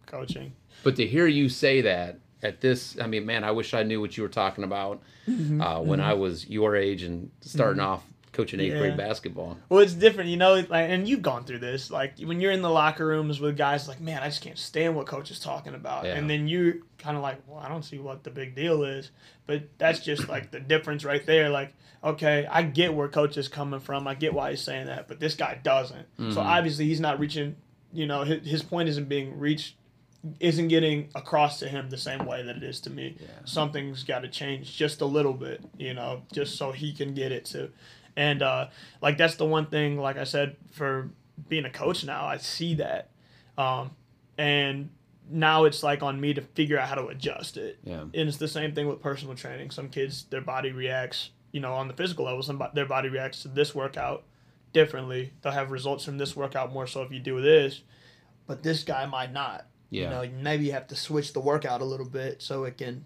[0.06, 0.52] coaching.
[0.82, 4.00] But to hear you say that at this, I mean, man, I wish I knew
[4.00, 5.60] what you were talking about mm-hmm.
[5.60, 6.08] uh, when mm-hmm.
[6.08, 7.92] I was your age and starting mm-hmm.
[7.92, 9.58] off coaching eighth grade basketball.
[9.68, 11.90] Well, it's different, you know, like, and you've gone through this.
[11.90, 14.96] Like when you're in the locker rooms with guys, like, man, I just can't stand
[14.96, 16.14] what coach is talking about, Yeah.
[16.14, 19.10] and then you're kind of like, well, I don't see what the big deal is,
[19.46, 21.50] but that's just like the difference right there.
[21.50, 25.08] Like, okay, I get where coach is coming from, I get why he's saying that,
[25.08, 26.06] but this guy doesn't.
[26.32, 27.56] So obviously he's not reaching.
[27.92, 29.74] You know, his, his point isn't being reached,
[30.38, 33.16] isn't getting across to him the same way that it is to me.
[33.44, 37.32] Something's got to change just a little bit, you know, just so he can get
[37.32, 37.70] it to.
[38.16, 38.68] And uh,
[39.00, 41.10] like that's the one thing, like I said, for
[41.48, 43.10] being a coach now, I see that,
[43.56, 43.92] um,
[44.38, 44.90] and
[45.30, 47.78] now it's like on me to figure out how to adjust it.
[47.84, 48.02] Yeah.
[48.02, 49.70] And it's the same thing with personal training.
[49.70, 53.42] Some kids, their body reacts, you know, on the physical level, some their body reacts
[53.42, 54.24] to this workout
[54.72, 55.32] differently.
[55.40, 57.82] They'll have results from this workout more so if you do this,
[58.46, 59.66] but this guy might not.
[59.92, 60.22] Yeah.
[60.22, 63.04] You know, maybe you have to switch the workout a little bit so it can,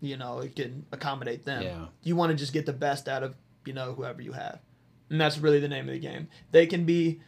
[0.00, 1.62] you know, it can accommodate them.
[1.62, 1.86] Yeah.
[2.02, 4.58] You want to just get the best out of, you know, whoever you have.
[5.10, 6.28] And that's really the name of the game.
[6.50, 7.20] They can be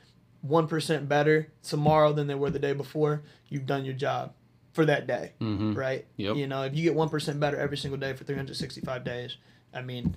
[0.47, 3.23] 1% better tomorrow than they were the day before.
[3.49, 4.33] You've done your job
[4.73, 5.77] for that day, Mhm.
[5.77, 6.07] right?
[6.17, 6.37] Yep.
[6.37, 9.37] You know, if you get 1% better every single day for 365 days,
[9.75, 10.15] I mean,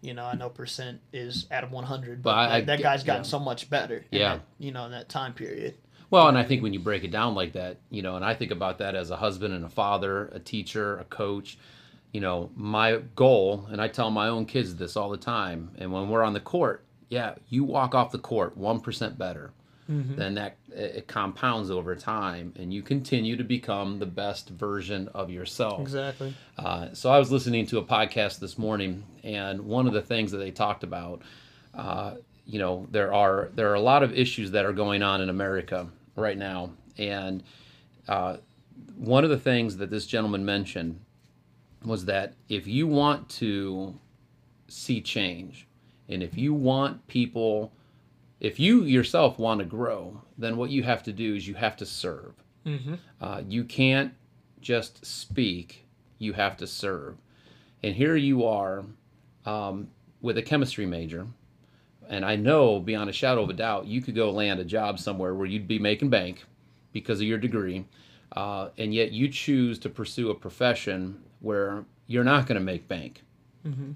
[0.00, 3.04] you know, I know percent is out of 100, but, But I- I that guy's
[3.04, 3.28] gotten yeah.
[3.30, 4.04] so much better.
[4.10, 4.36] Yeah.
[4.36, 5.74] that, you know, in that time period.
[6.10, 8.34] Well, and I think when you break it down like that, you know, and I
[8.34, 11.58] think about that as a husband and a father, a teacher, a coach,
[12.12, 15.92] you know, my goal, and I tell my own kids this all the time, and
[15.92, 19.52] when we're on the court, yeah, you walk off the court 1% better.
[19.88, 25.08] Then that it it compounds over time, and you continue to become the best version
[25.14, 25.80] of yourself.
[25.80, 26.34] Exactly.
[26.58, 30.30] Uh, so I was listening to a podcast this morning, and one of the things
[30.32, 31.22] that they talked about,
[31.72, 35.22] uh, you know, there are there are a lot of issues that are going on
[35.22, 35.88] in America
[36.18, 37.42] right now, and
[38.08, 38.36] uh,
[38.96, 41.00] one of the things that this gentleman mentioned
[41.84, 43.94] was that if you want to
[44.68, 45.66] see change,
[46.08, 47.72] and if you want people,
[48.40, 51.76] if you yourself want to grow, then what you have to do is you have
[51.76, 52.34] to serve.
[52.66, 52.94] Mm-hmm.
[53.20, 54.12] Uh, you can't
[54.60, 55.86] just speak,
[56.18, 57.16] you have to serve.
[57.82, 58.84] And here you are
[59.46, 59.88] um,
[60.20, 61.26] with a chemistry major.
[62.08, 64.98] And I know beyond a shadow of a doubt, you could go land a job
[64.98, 66.44] somewhere where you'd be making bank
[66.92, 67.84] because of your degree.
[68.32, 72.88] Uh, and yet you choose to pursue a profession where you're not going to make
[72.88, 73.22] bank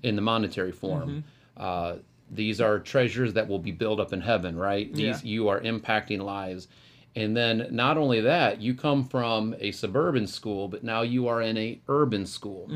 [0.03, 1.25] in the monetary form.
[1.57, 1.97] Uh,
[2.31, 4.93] these are treasures that will be built up in heaven, right?
[4.95, 5.31] These Yeah.
[5.31, 6.69] you are impacting lives.
[7.17, 11.41] And then not only that, you come from a suburban school, but now you are
[11.43, 12.71] in a urban school,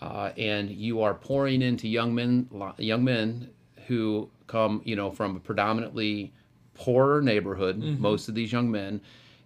[0.00, 3.50] uh, and you are pouring into young men, young men
[3.86, 6.32] who come, you know, from a predominantly
[6.74, 7.78] poorer neighborhood.
[7.78, 9.00] Most of these young men,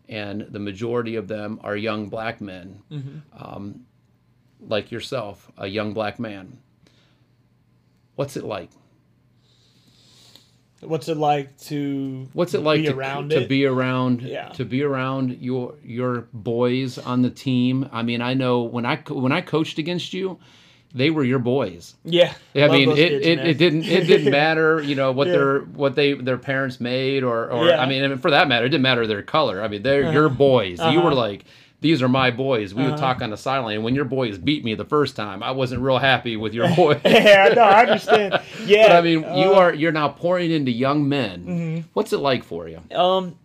[0.09, 2.81] and the majority of them are young black men,
[3.39, 3.81] um,
[4.61, 6.59] like yourself, a young black man.
[8.17, 8.71] What's it like?
[10.81, 13.49] What's it like to What's it like be to, around to it?
[13.49, 14.49] be around Yeah.
[14.51, 17.89] to be around your your boys on the team?
[17.91, 20.39] I mean, I know when I when I coached against you,
[20.95, 21.95] they were your boys.
[22.05, 22.35] yeah.
[22.55, 25.33] I mean, it, kids, it, it didn't it didn't matter, you know, what Yeah.
[25.33, 27.81] their what they their parents made or or Yeah.
[27.83, 29.63] I mean, and for that matter, it didn't matter their color.
[29.63, 30.79] I mean, they're your boys.
[30.79, 31.17] You were Uh-huh.
[31.17, 31.45] like.
[31.81, 32.73] These are my boys.
[32.73, 33.13] We would Uh-huh.
[33.13, 33.83] talk on the sideline.
[33.83, 36.99] When your boys beat me the first time, I wasn't real happy with your boys.
[37.05, 38.41] yeah, no, I understand.
[38.65, 39.59] Yeah, but I mean, you uh, Mm-hmm.
[39.59, 41.85] are you're now pouring into young men.
[41.93, 42.81] What's it like for you?
[42.97, 43.37] Um,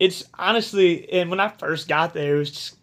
[0.00, 2.76] it's honestly, and when I first got there, it was just,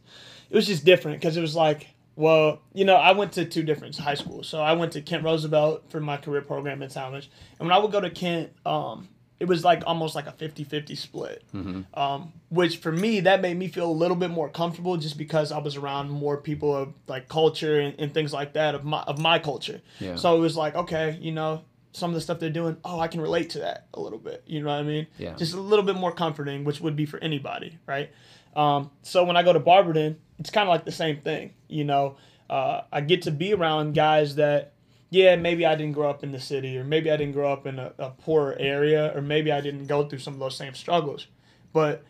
[0.51, 1.88] it was just different because it was like,
[2.19, 4.49] well, you know, I went to two different high schools.
[4.49, 7.77] So I went to Kent Roosevelt for my career program in Tallmadge, and when I
[7.77, 9.08] would go to Kent, um,
[9.39, 11.45] it was like almost like a 50-50 split.
[11.93, 15.53] Um, which for me, that made me feel a little bit more comfortable just because
[15.53, 18.99] I was around more people of like culture and, and things like that of my
[19.03, 19.79] of my culture.
[20.01, 20.17] Yeah.
[20.17, 23.08] So it was like, okay, you know, some of the stuff they're doing, oh, I
[23.08, 24.43] can relate to that a little bit.
[24.45, 25.08] You know what I mean?
[25.17, 25.36] Yeah.
[25.36, 28.10] Just a little bit more comforting, which would be for anybody, right?
[28.58, 31.54] Um, so when I go to Barberton, it's kind of like the same thing.
[31.67, 32.17] You know,
[32.49, 34.73] uh, I get to be around guys that,
[35.10, 37.65] yeah, maybe I didn't grow up in the city, or maybe I didn't grow up
[37.65, 40.73] in a, a poorer area, or maybe I didn't go through some of those same
[40.73, 41.28] struggles.
[41.73, 42.04] But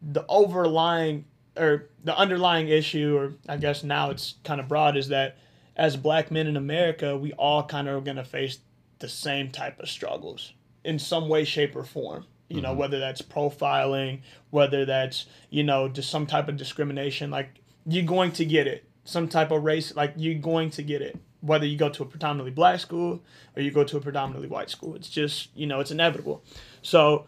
[0.00, 1.24] the overlying
[1.56, 5.36] or the underlying issue, or I guess now it's kind of broad, is that
[5.76, 8.58] as black men in America, we all kind of are going to face
[8.98, 10.52] the same type of struggles
[10.84, 12.26] in some way, shape, or form.
[12.48, 17.48] You know, whether that's profiling, whether that's, you know, just some type of discrimination, like
[17.86, 18.84] you're going to get it.
[19.04, 21.18] Some type of race, like you're going to get it.
[21.40, 23.20] Whether you go to a predominantly black school
[23.56, 24.94] or you go to a predominantly white school.
[24.94, 26.44] It's just, you know, it's inevitable.
[26.82, 27.26] So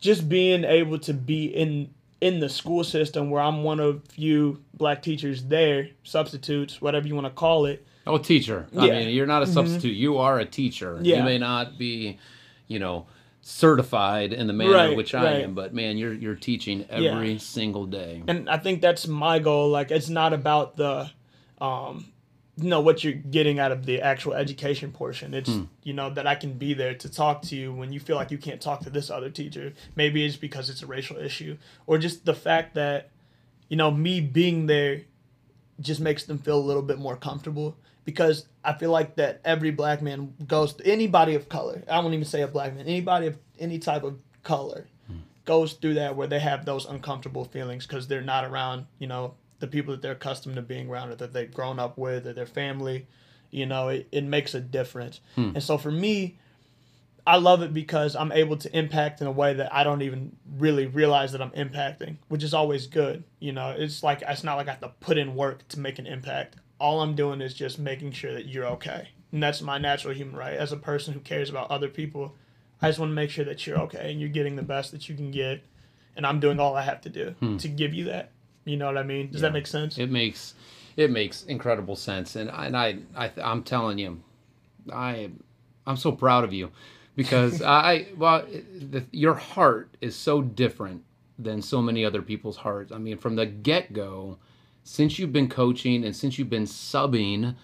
[0.00, 4.62] just being able to be in in the school system where I'm one of few
[4.72, 7.86] black teachers there, substitutes, whatever you want to call it.
[8.06, 8.66] Oh, teacher.
[8.72, 8.92] I Yeah.
[8.92, 8.98] Mm-hmm.
[9.06, 9.94] mean, you're not a substitute.
[9.94, 10.98] You are a teacher.
[11.02, 11.18] Yeah.
[11.18, 12.18] You may not be,
[12.66, 13.06] you know,
[13.46, 15.44] certified in the manner Right, which I right.
[15.44, 17.38] am, but man, you're you're teaching every Yeah.
[17.38, 18.22] single day.
[18.26, 19.68] And I think that's my goal.
[19.68, 21.10] Like it's not about the
[21.60, 22.06] um
[22.56, 25.34] you know what you're getting out of the actual education portion.
[25.34, 25.50] It's
[25.82, 28.30] you know that I can be there to talk to you when you feel like
[28.30, 29.74] you can't talk to this other teacher.
[29.94, 33.10] Maybe it's because it's a racial issue or just the fact that
[33.68, 35.02] you know me being there
[35.80, 39.70] just makes them feel a little bit more comfortable because I feel like that every
[39.70, 41.82] black man goes anybody of color.
[41.88, 42.86] I won't even say a black man.
[42.86, 45.18] Anybody of any type of color hmm.
[45.44, 49.34] goes through that where they have those uncomfortable feelings because they're not around you know
[49.60, 52.32] the people that they're accustomed to being around or that they've grown up with or
[52.32, 53.06] their family.
[53.50, 55.20] You know, it, it makes a difference.
[55.36, 55.52] Hmm.
[55.54, 56.38] And so for me,
[57.26, 60.36] I love it because I'm able to impact in a way that I don't even
[60.58, 63.24] really realize that I'm impacting, which is always good.
[63.38, 65.98] You know, it's like it's not like I have to put in work to make
[65.98, 66.56] an impact.
[66.78, 69.08] All I'm doing is just making sure that you're okay.
[69.32, 70.54] And that's my natural human right.
[70.54, 72.34] As a person who cares about other people,
[72.82, 75.08] I just want to make sure that you're okay and you're getting the best that
[75.08, 75.62] you can get.
[76.16, 77.56] And I'm doing all I have to do Hmm.
[77.58, 78.30] to give you that.
[78.64, 79.30] You know what I mean?
[79.30, 79.48] Does Yeah.
[79.48, 79.98] that make sense?
[79.98, 80.54] It makes
[80.96, 84.22] it makes incredible sense, and I, and I, I I'm telling you,
[84.92, 85.30] I
[85.86, 86.70] I'm so proud of you
[87.16, 91.02] because I well the, your heart is so different
[91.38, 92.92] than so many other people's hearts.
[92.92, 94.38] I mean, from the get go,
[94.84, 97.56] since you've been coaching and since you've been subbing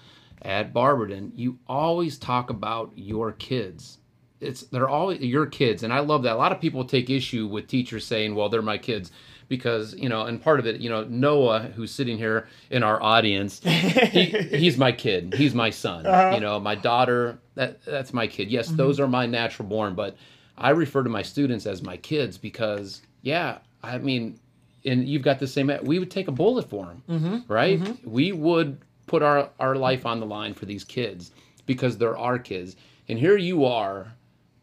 [0.42, 3.98] at Barberton, you always talk about your kids.
[4.40, 6.34] It's they're all your kids, and I love that.
[6.34, 9.12] A lot of people take issue with teachers saying, "Well, they're my kids,"
[9.48, 13.02] because you know, and part of it, you know, Noah, who's sitting here in our
[13.02, 15.34] audience, he, he's my kid.
[15.34, 16.06] He's my son.
[16.06, 16.34] Uh-huh.
[16.34, 17.38] You know, my daughter.
[17.54, 18.50] That that's my kid.
[18.50, 20.16] Yes, those are my natural born, but
[20.56, 24.38] I refer to my students as my kids because, yeah, I mean,
[24.84, 25.70] and you've got the same.
[25.82, 27.02] We would take a bullet for them,
[27.48, 27.80] right?
[28.04, 31.32] We would put our our life on the line for these kids
[31.66, 32.76] because they're our kids.
[33.08, 34.12] And here you are,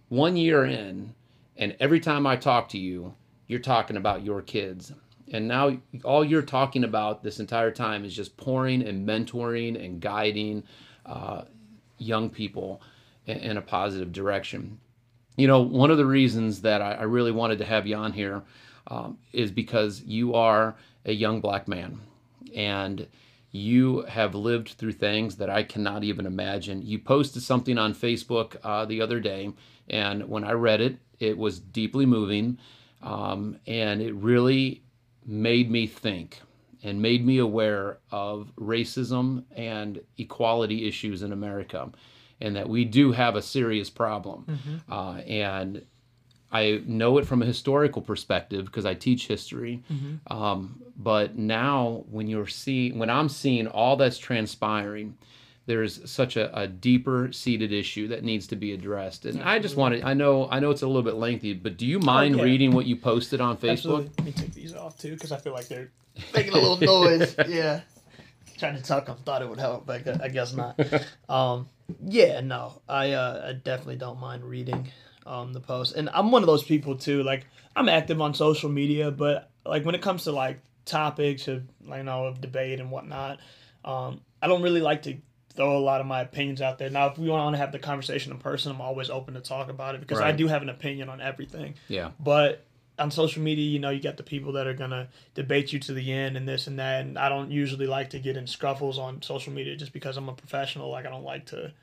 [0.10, 1.14] one year in,
[1.58, 3.14] and every time I talk to you,
[3.48, 4.94] you're talking about your kids.
[5.34, 10.00] And now all you're talking about this entire time is just pouring and mentoring and
[10.00, 10.64] guiding
[11.06, 11.44] uh,
[11.98, 12.82] young people
[13.26, 14.80] in, in a positive direction.
[15.36, 18.14] You know, one of the reasons that I, I really wanted to have you on
[18.14, 18.42] here
[18.88, 22.02] um, is because you are a young black man
[22.56, 23.08] and
[23.52, 26.82] you have lived through things that I cannot even imagine.
[26.82, 29.52] You posted something on Facebook uh, the other day,
[29.90, 32.58] and when I read it, it was deeply moving
[33.02, 34.82] um, and it really
[35.26, 36.42] made me think
[36.84, 41.90] and made me aware of racism and equality issues in America,
[42.40, 44.46] and that we do have a serious problem.
[44.90, 45.86] Uh, and
[46.52, 49.84] I know it from a historical perspective because I teach history.
[50.28, 55.18] Um, but now, when you're seeing, when I'm seeing all that's transpiring,
[55.68, 59.26] there's such a, a deeper seated issue that needs to be addressed.
[59.26, 61.86] And I just wanted, I know, I know it's a little bit lengthy, but do
[61.86, 62.44] you mind yeah.
[62.44, 63.72] reading what you posted on Facebook?
[63.72, 64.12] Absolutely.
[64.18, 65.92] Let me take these off too because I feel like they're
[66.34, 67.36] making a little noise.
[67.48, 67.82] yeah.
[68.58, 69.18] Trying to talk them.
[69.26, 70.80] Thought it would help, but I guess not.
[71.30, 71.68] um,
[72.04, 74.92] yeah, no, I, uh, I definitely don't mind reading
[75.26, 77.24] um, the post, and I'm one of those people too.
[77.24, 81.64] Like I'm active on social media, but like when it comes to like topics of
[81.84, 83.40] you know of debate and whatnot,
[83.86, 85.18] um, I don't really like to
[85.58, 86.90] throw a lot of my opinions out there.
[86.90, 89.70] Now, if we want to have the conversation in person, I'm always open to talk
[89.70, 91.74] about it because I do have an opinion on everything.
[91.88, 92.12] Yeah.
[92.20, 92.64] But
[93.00, 95.94] on social media, you know, you got the people that are gonna debate you to
[95.94, 97.02] the end and this and that.
[97.02, 100.30] And I don't usually like to get in scuffles on social media just because I'm
[100.30, 100.90] a professional.
[100.90, 101.74] Like I don't like to,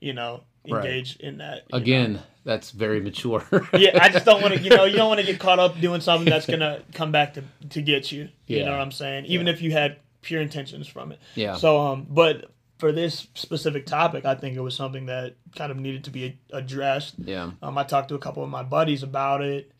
[0.00, 0.84] you know, Right.
[0.84, 1.56] engage in that.
[1.56, 1.78] you know.
[1.78, 3.44] Again, that's very mature.
[3.76, 4.60] Yeah, I just don't want to.
[4.60, 7.34] You know, you don't want to get caught up doing something that's gonna come back
[7.34, 8.28] to to get you.
[8.46, 9.24] You know what I'm saying?
[9.26, 11.18] Even if you had pure intentions from it.
[11.34, 11.56] yeah.
[11.56, 15.78] So, um, but for this specific topic, I think it was something that kind of
[15.78, 17.14] needed to be addressed.
[17.18, 17.50] yeah.
[17.60, 19.72] Um, I talked to a couple of my buddies about it,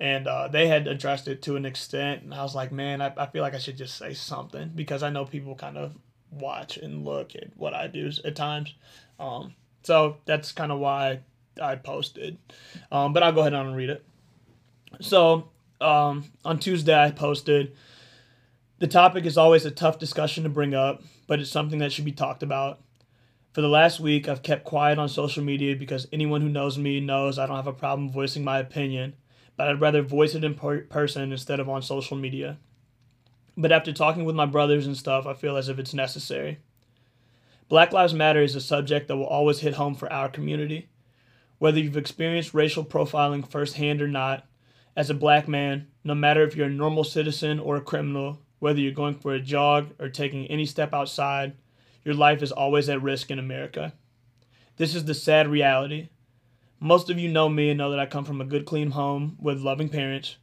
[0.00, 2.22] and uh, they had addressed it to an extent.
[2.22, 5.02] And I was like, man, I, I feel like I should just say something because
[5.02, 5.94] I know people kind of
[6.30, 8.74] watch and look at what I do at times.
[9.18, 11.20] Um, so that's kind of why
[11.60, 12.38] I posted.
[12.90, 14.04] Um, but I'll go ahead and read it.
[15.00, 17.76] So um, on Tuesday, I posted.
[18.78, 22.04] The topic is always a tough discussion to bring up, but it's something that should
[22.04, 22.80] be talked about.
[23.52, 26.98] For the last week, I've kept quiet on social media because anyone who knows me
[26.98, 29.14] knows I don't have a problem voicing my opinion,
[29.56, 32.58] but I'd rather voice it in per- person instead of on social media.
[33.56, 36.58] But after talking with my brothers and stuff, I feel as if it's necessary.
[37.68, 40.88] Black Lives Matter is a subject that will always hit home for our community.
[41.58, 44.46] Whether you've experienced racial profiling firsthand or not,
[44.96, 48.80] as a black man, no matter if you're a normal citizen or a criminal, whether
[48.80, 51.54] you're going for a jog or taking any step outside,
[52.04, 53.92] your life is always at risk in America.
[54.76, 56.08] This is the sad reality.
[56.80, 59.36] Most of you know me and know that I come from a good, clean home
[59.40, 60.36] with loving parents.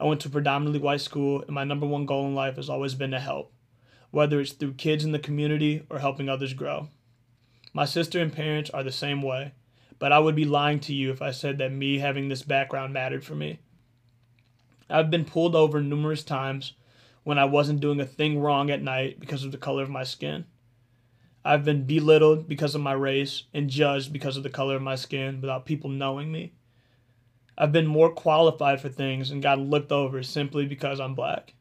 [0.00, 2.94] I went to predominantly white school, and my number one goal in life has always
[2.94, 3.52] been to help,
[4.10, 6.88] whether it's through kids in the community or helping others grow.
[7.72, 9.52] My sister and parents are the same way,
[9.98, 12.92] but I would be lying to you if I said that me having this background
[12.92, 13.58] mattered for me.
[14.88, 16.74] I've been pulled over numerous times
[17.24, 20.04] when I wasn't doing a thing wrong at night because of the color of my
[20.04, 20.44] skin.
[21.44, 24.94] I've been belittled because of my race and judged because of the color of my
[24.94, 26.52] skin without people knowing me.
[27.58, 31.54] I've been more qualified for things and gotten looked over simply because I'm black.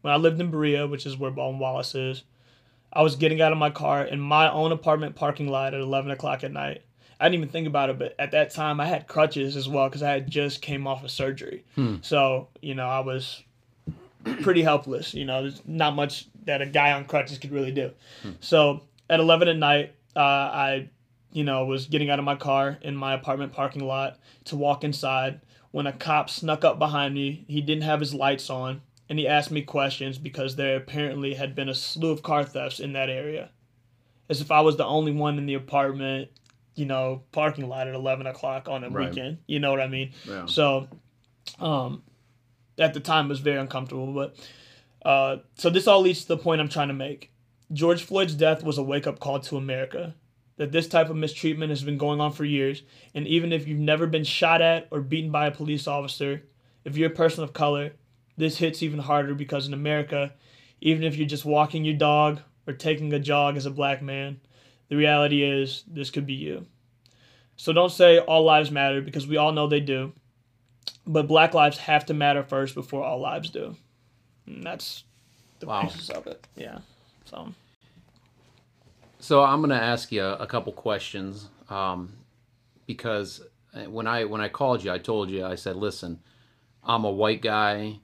[0.00, 2.22] When I lived in Berea, which is where Baldwin Wallace is,
[2.92, 6.12] I was getting out of my car in my own apartment parking lot at 11
[6.12, 6.82] o'clock at night,
[7.18, 9.88] I didn't even think about it, but at that time I had crutches as well
[9.88, 11.64] because I had just came off of surgery.
[11.74, 11.96] Hmm.
[12.02, 13.42] So you know I was
[14.42, 15.14] pretty helpless.
[15.14, 17.90] You know, there's not much that a guy on crutches could really do.
[18.40, 20.88] So at 11 at night, uh, I,
[21.32, 24.84] you know, was getting out of my car in my apartment parking lot to walk
[24.84, 25.40] inside
[25.72, 27.44] when a cop snuck up behind me.
[27.48, 31.54] He didn't have his lights on, and he asked me questions because there apparently had
[31.54, 33.50] been a slew of car thefts in that area.
[34.28, 36.30] As if I was the only one in the apartment,
[36.74, 39.10] you know, parking lot at 11 o'clock on a Right.
[39.10, 39.38] weekend.
[39.46, 40.12] You know what I mean?
[40.28, 40.46] Yeah.
[40.46, 40.88] So,
[41.60, 42.02] um,
[42.78, 44.12] at the time, was very uncomfortable.
[44.12, 44.36] But
[45.04, 47.32] uh, so this all leads to the point I'm trying to make.
[47.72, 50.14] George Floyd's death was a wake up call to America
[50.56, 52.82] that this type of mistreatment has been going on for years.
[53.14, 56.42] And even if you've never been shot at or beaten by a police officer,
[56.84, 57.92] if you're a person of color,
[58.36, 60.32] this hits even harder because in America,
[60.80, 64.40] even if you're just walking your dog or taking a jog as a black man,
[64.88, 66.66] the reality is this could be you.
[67.56, 70.12] So don't say all lives matter because we all know they do.
[71.06, 73.76] But black lives have to matter first before all lives do.
[74.46, 75.04] And that's
[75.60, 75.82] the Wow.
[75.82, 76.46] basis of it.
[76.56, 76.78] Yeah.
[77.24, 77.52] So
[79.18, 82.12] So I'm going to ask you a couple questions um,
[82.86, 83.42] because
[83.88, 86.20] when I when I called you, I told you I said, listen,
[86.84, 87.98] I'm a white guy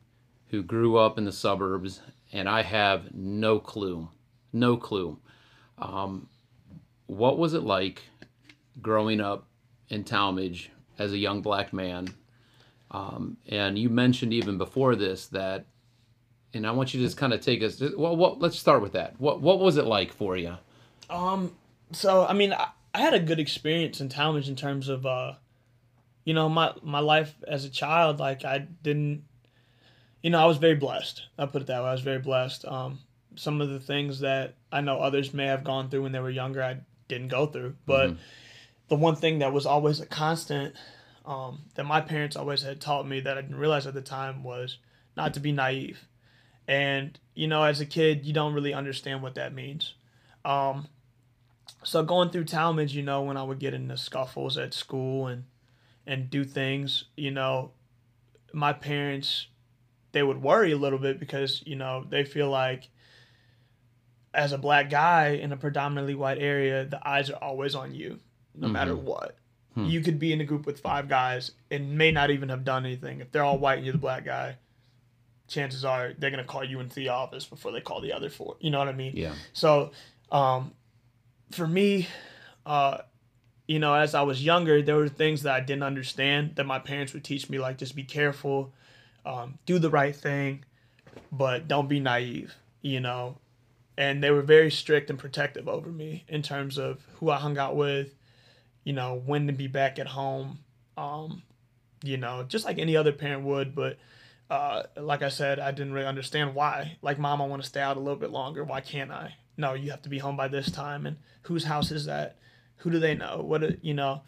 [0.48, 2.00] who grew up in the suburbs,
[2.32, 4.08] and I have no clue,
[4.52, 5.18] no clue.
[5.78, 6.28] Um,
[7.06, 8.02] what was it like
[8.80, 9.46] growing up
[9.88, 10.68] in Tallmadge
[10.98, 12.08] as a young black man?
[12.92, 15.64] Um, and you mentioned even before this that,
[16.54, 17.80] and I want you to just kind of take us.
[17.96, 19.18] Well, what, let's start with that.
[19.18, 20.56] What what was it like for you?
[21.08, 21.52] Um,
[21.92, 25.32] so I mean, I, I had a good experience in Tallmadge in terms of, uh,
[26.24, 28.20] you know, my my life as a child.
[28.20, 29.24] Like I didn't,
[30.22, 31.22] you know, I was very blessed.
[31.38, 31.88] I'll put it that way.
[31.88, 32.66] I was very blessed.
[32.66, 32.98] Um,
[33.34, 36.30] some of the things that I know others may have gone through when they were
[36.30, 36.76] younger, I
[37.08, 37.76] didn't go through.
[37.86, 38.16] But
[38.88, 40.74] the one thing that was always a constant,
[41.24, 44.42] um, that my parents always had taught me that I didn't realize at the time
[44.42, 44.78] was
[45.16, 46.06] not to be naive.
[46.66, 49.94] And you know, as a kid, you don't really understand what that means.
[50.44, 50.88] Um,
[51.82, 55.44] so going through Tallmadge, you know, when I would get into scuffles at school and
[56.06, 57.72] and do things, you know,
[58.52, 59.46] my parents
[60.12, 62.88] they would worry a little bit because you know they feel like
[64.34, 68.18] as a black guy in a predominantly white area, the eyes are always on you,
[68.54, 69.36] no matter what.
[69.74, 69.86] Hmm.
[69.86, 72.84] You could be in a group with five guys and may not even have done
[72.84, 73.20] anything.
[73.20, 74.56] If they're all white and you're the black guy,
[75.48, 78.56] chances are they're gonna call you into the office before they call the other four.
[78.60, 79.12] You know what I mean?
[79.14, 79.34] Yeah.
[79.52, 79.92] So,
[80.30, 80.72] um,
[81.50, 82.08] for me,
[82.66, 82.98] uh,
[83.66, 86.78] you know, as I was younger, there were things that I didn't understand that my
[86.78, 88.72] parents would teach me, like just be careful,
[89.24, 90.64] um, do the right thing,
[91.30, 93.38] but don't be naive, you know.
[93.96, 97.58] And they were very strict and protective over me in terms of who I hung
[97.58, 98.14] out with,
[98.84, 100.58] you know, when to be back at home,
[100.96, 101.42] um,
[102.02, 103.98] you know, just like any other parent would, but
[104.50, 106.96] uh, like I said, I didn't really understand why.
[107.00, 108.64] Like, mom, I want to stay out a little bit longer.
[108.64, 109.36] Why can't I?
[109.56, 111.06] No, you have to be home by this time.
[111.06, 112.36] And whose house is that?
[112.78, 113.40] Who do they know?
[113.42, 114.22] What, do- you know?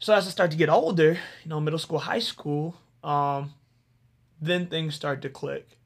[0.00, 1.12] So as I start to get older,
[1.44, 3.52] you know, middle school, high school, um,
[4.40, 5.76] then things start to click.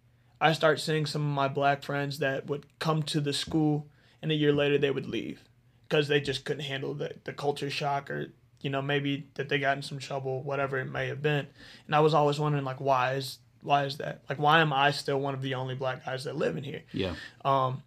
[0.40, 3.88] I start seeing some of my black friends that would come to the school
[4.22, 5.42] and a year later they would leave
[5.88, 9.58] because they just couldn't handle the, the culture shock or, you know, maybe that they
[9.58, 11.46] got in some trouble, whatever it may have been.
[11.86, 14.22] And I was always wondering, like, why is why is that?
[14.28, 16.82] Like, why am I still one of the only black guys that live in here?
[16.92, 17.14] Yeah.
[17.44, 17.82] Um,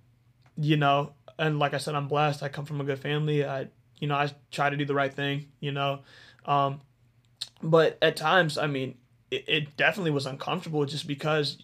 [0.58, 2.42] you know, and like I said, I'm blessed.
[2.42, 3.46] I come from a good family.
[3.46, 3.68] I,
[4.00, 5.48] you know, I try to do the right thing.
[5.60, 6.00] You know,
[6.46, 6.82] um,
[7.62, 8.96] but at times, I mean,
[9.30, 11.58] it, it definitely was uncomfortable just because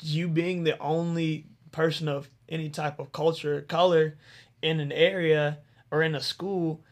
[0.00, 4.16] you being the only person of any type of culture or color
[4.62, 5.58] in an area
[5.96, 6.82] or in a school,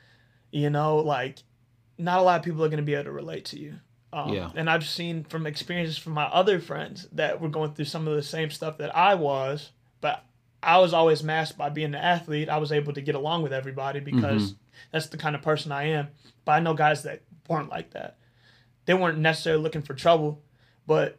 [0.50, 1.38] you know, like
[1.98, 3.74] not a lot of people are going to be able to relate to you.
[4.12, 4.50] Um, Yeah.
[4.54, 8.14] And I've seen from experiences from my other friends that were going through some of
[8.14, 10.24] the same stuff that I was, but
[10.62, 12.48] I was always masked by being an athlete.
[12.48, 14.54] I was able to get along with everybody because
[14.92, 16.08] that's the kind of person I am.
[16.44, 18.18] But I know guys that weren't like that.
[18.86, 20.42] They weren't necessarily looking for trouble,
[20.86, 21.18] but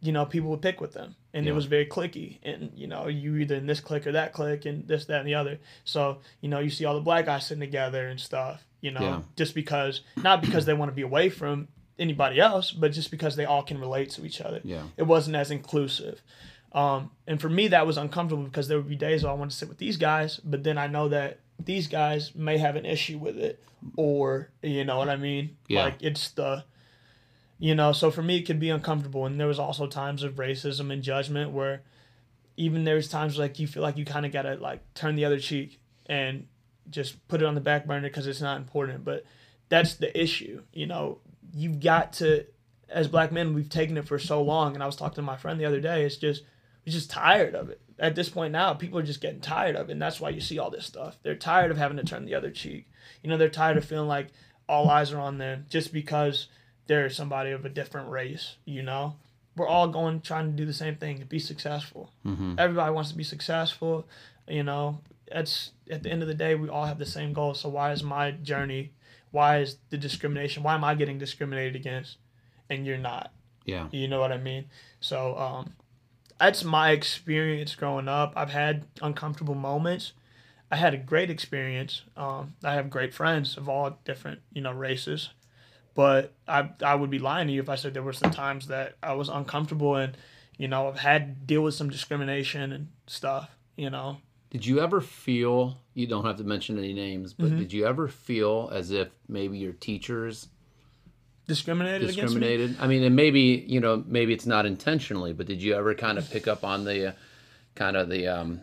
[0.00, 1.16] you know, people would pick with them.
[1.36, 1.52] And Yeah.
[1.52, 2.38] it was very clicky.
[2.42, 5.28] And, you know, you either in this click or that click and this, that, and
[5.28, 5.58] the other.
[5.84, 9.00] So, you know, you see all the black guys sitting together and stuff, you know,
[9.02, 9.20] Yeah.
[9.36, 13.36] just because, not because they want to be away from anybody else, but just because
[13.36, 14.60] they all can relate to each other.
[14.64, 14.84] Yeah.
[14.96, 16.22] It wasn't as inclusive.
[16.72, 19.50] Um, and for me, that was uncomfortable because there would be days where I want
[19.50, 22.84] to sit with these guys, but then I know that these guys may have an
[22.86, 23.62] issue with it,
[23.96, 25.56] or you know what I mean?
[25.68, 25.84] Yeah.
[25.84, 26.64] Like it's the,
[27.58, 27.92] you know.
[27.92, 31.02] So for me, it could be uncomfortable, and there was also times of racism and
[31.02, 31.82] judgment where,
[32.56, 35.38] even there's times like you feel like you kind of gotta like turn the other
[35.38, 36.46] cheek, and
[36.90, 39.04] just put it on the back burner because it's not important.
[39.04, 39.24] But
[39.68, 40.62] that's the issue.
[40.72, 41.18] You know,
[41.52, 42.46] you've got to,
[42.88, 44.74] as black men, we've taken it for so long.
[44.74, 46.04] And I was talking to my friend the other day.
[46.04, 46.44] It's just
[46.86, 47.80] we're just tired of it.
[47.98, 50.40] At this point now, people are just getting tired of it, and that's why you
[50.40, 51.18] see all this stuff.
[51.22, 52.88] They're tired of having to turn the other cheek.
[53.22, 54.28] You know, they're tired of feeling like
[54.68, 56.48] all eyes are on them just because
[56.86, 58.56] they're somebody of a different race.
[58.64, 59.16] You know,
[59.56, 62.10] we're all going trying to do the same thing to be successful.
[62.24, 62.54] Mm-hmm.
[62.58, 64.06] Everybody wants to be successful.
[64.48, 67.54] You know, it's at the end of the day, we all have the same goal.
[67.54, 68.92] So why is my journey?
[69.30, 70.62] Why is the discrimination?
[70.62, 72.18] Why am I getting discriminated against,
[72.70, 73.32] and you're not?
[73.64, 73.88] Yeah.
[73.90, 74.66] You know what I mean?
[75.00, 75.72] So um,
[76.38, 78.32] that's my experience growing up.
[78.36, 80.12] I've had uncomfortable moments.
[80.70, 82.02] I had a great experience.
[82.16, 85.30] Um, I have great friends of all different, you know, races.
[85.96, 88.68] But I I would be lying to you if I said there were some times
[88.68, 90.16] that I was uncomfortable and,
[90.58, 93.50] you know, I've had to deal with some discrimination and stuff.
[93.76, 94.18] You know.
[94.50, 95.78] Did you ever feel?
[95.94, 97.58] You don't have to mention any names, but Mm-hmm.
[97.58, 100.48] did you ever feel as if maybe your teachers
[101.48, 102.40] Discriminated, against me.
[102.40, 102.76] discriminated?
[102.80, 106.18] I mean, and maybe you know, maybe it's not intentionally, but did you ever kind
[106.18, 107.12] of pick up on the, uh,
[107.74, 108.60] kind of the um,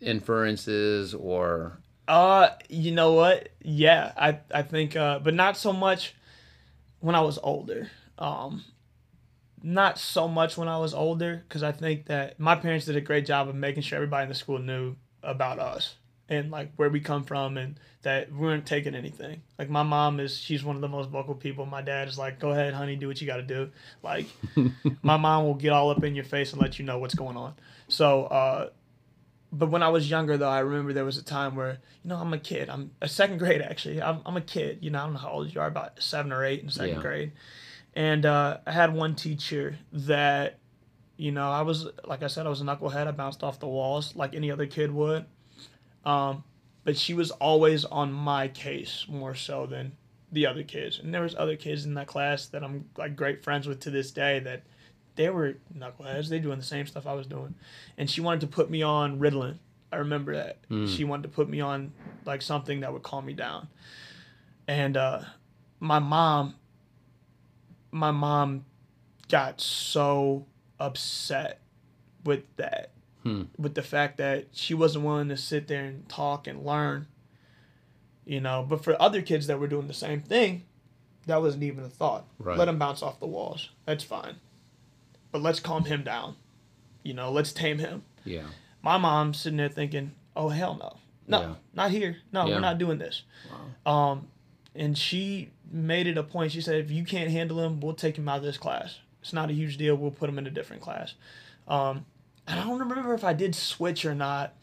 [0.00, 1.78] inferences or?
[2.06, 3.48] Uh, you know what?
[3.62, 6.14] Yeah, I I think, uh, but not so much
[7.00, 7.90] when I was older.
[8.18, 8.64] Um,
[9.62, 13.00] not so much when I was older because I think that my parents did a
[13.00, 15.94] great job of making sure everybody in the school knew about us
[16.28, 19.42] and like where we come from and that we weren't taking anything.
[19.58, 21.66] Like my mom is, she's one of the most vocal people.
[21.66, 23.70] My dad is like, "Go ahead, honey, do what you got to do."
[24.02, 24.26] Like,
[25.02, 27.36] my mom will get all up in your face and let you know what's going
[27.36, 27.54] on.
[27.88, 28.68] So, uh,
[29.54, 32.16] but when I was younger, though, I remember there was a time where, you know,
[32.16, 32.68] I'm a kid.
[32.68, 34.02] I'm a second grade, actually.
[34.02, 34.78] I'm, I'm a kid.
[34.82, 36.96] You know, I don't know how old you are, about seven or eight in second
[36.96, 37.00] Yeah.
[37.00, 37.32] grade.
[37.94, 40.58] And uh, I had one teacher that,
[41.16, 43.06] you know, I was, like I said, I was a knucklehead.
[43.06, 45.24] I bounced off the walls like any other kid would.
[46.04, 46.42] Um,
[46.82, 49.92] but she was always on my case more so than
[50.32, 50.98] the other kids.
[50.98, 53.90] And there was other kids in that class that I'm like great friends with to
[53.90, 54.64] this day that
[55.16, 56.28] they were knuckleheads.
[56.28, 57.54] They doing the same stuff I was doing,
[57.98, 59.58] and she wanted to put me on Ritalin.
[59.92, 60.58] I remember that
[60.88, 61.92] she wanted to put me on
[62.24, 63.68] like something that would calm me down.
[64.66, 65.20] And uh,
[65.78, 66.54] my mom,
[67.92, 68.64] my mom,
[69.28, 70.46] got so
[70.80, 71.60] upset
[72.24, 72.90] with that,
[73.22, 73.42] Hmm.
[73.56, 77.06] with the fact that she wasn't willing to sit there and talk and learn.
[78.26, 80.64] You know, but for other kids that were doing the same thing,
[81.26, 82.26] that wasn't even a thought.
[82.38, 82.56] Right.
[82.58, 83.70] Let them bounce off the walls.
[83.86, 84.36] That's fine.
[85.34, 86.36] But let's calm him down.
[87.02, 88.04] You know, let's tame him.
[88.24, 88.44] Yeah.
[88.82, 91.54] My mom's sitting there thinking, "Oh hell no, no, Yeah.
[91.74, 92.18] not here.
[92.30, 92.54] No, Yeah.
[92.54, 93.22] we're not doing this."
[93.84, 93.92] Wow.
[94.12, 94.28] Um,
[94.76, 96.52] and she made it a point.
[96.52, 99.00] She said, "If you can't handle him, we'll take him out of this class.
[99.22, 99.96] It's not a huge deal.
[99.96, 101.14] We'll put him in a different class."
[101.66, 102.06] Um,
[102.46, 104.54] and I don't remember if I did switch or not.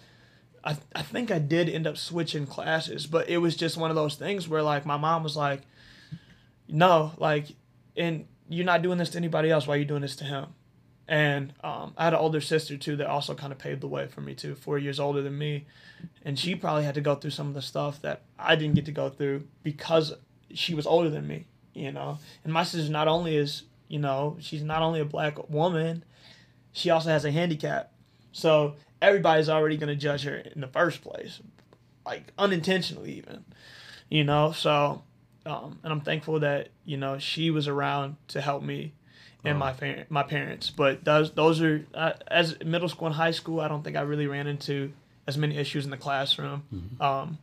[0.64, 3.96] I, I think I did end up switching classes, but it was just one of
[3.98, 5.64] those things where like my mom was like,
[6.70, 7.48] "No, like,
[7.98, 9.68] and you're not doing this to anybody else.
[9.68, 10.46] Why are you doing this to him?"
[11.12, 14.08] And um, I had an older sister too that also kind of paved the way
[14.08, 15.66] for me too, four years older than me,
[16.24, 18.86] and she probably had to go through some of the stuff that I didn't get
[18.86, 20.14] to go through because
[20.54, 22.20] she was older than me, you know.
[22.46, 26.06] And my sister not only is, you know, she's not only a black woman,
[26.72, 27.92] she also has a handicap,
[28.32, 31.42] so everybody's already gonna judge her in the first place,
[32.06, 33.44] like unintentionally even,
[34.08, 34.54] you know.
[34.54, 35.04] So,
[35.46, 38.94] um, and I'm thankful that you know she was around to help me
[39.44, 40.70] and my par- my parents.
[40.70, 43.60] But those those are uh, as middle school and high school.
[43.60, 44.94] I don't think I really ran into
[45.28, 46.64] as many issues in the classroom.
[47.00, 47.38] Um,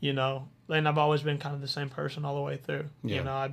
[0.00, 2.86] you know, and I've always been kind of the same person all the way through.
[3.02, 3.16] Yeah.
[3.16, 3.52] You know, I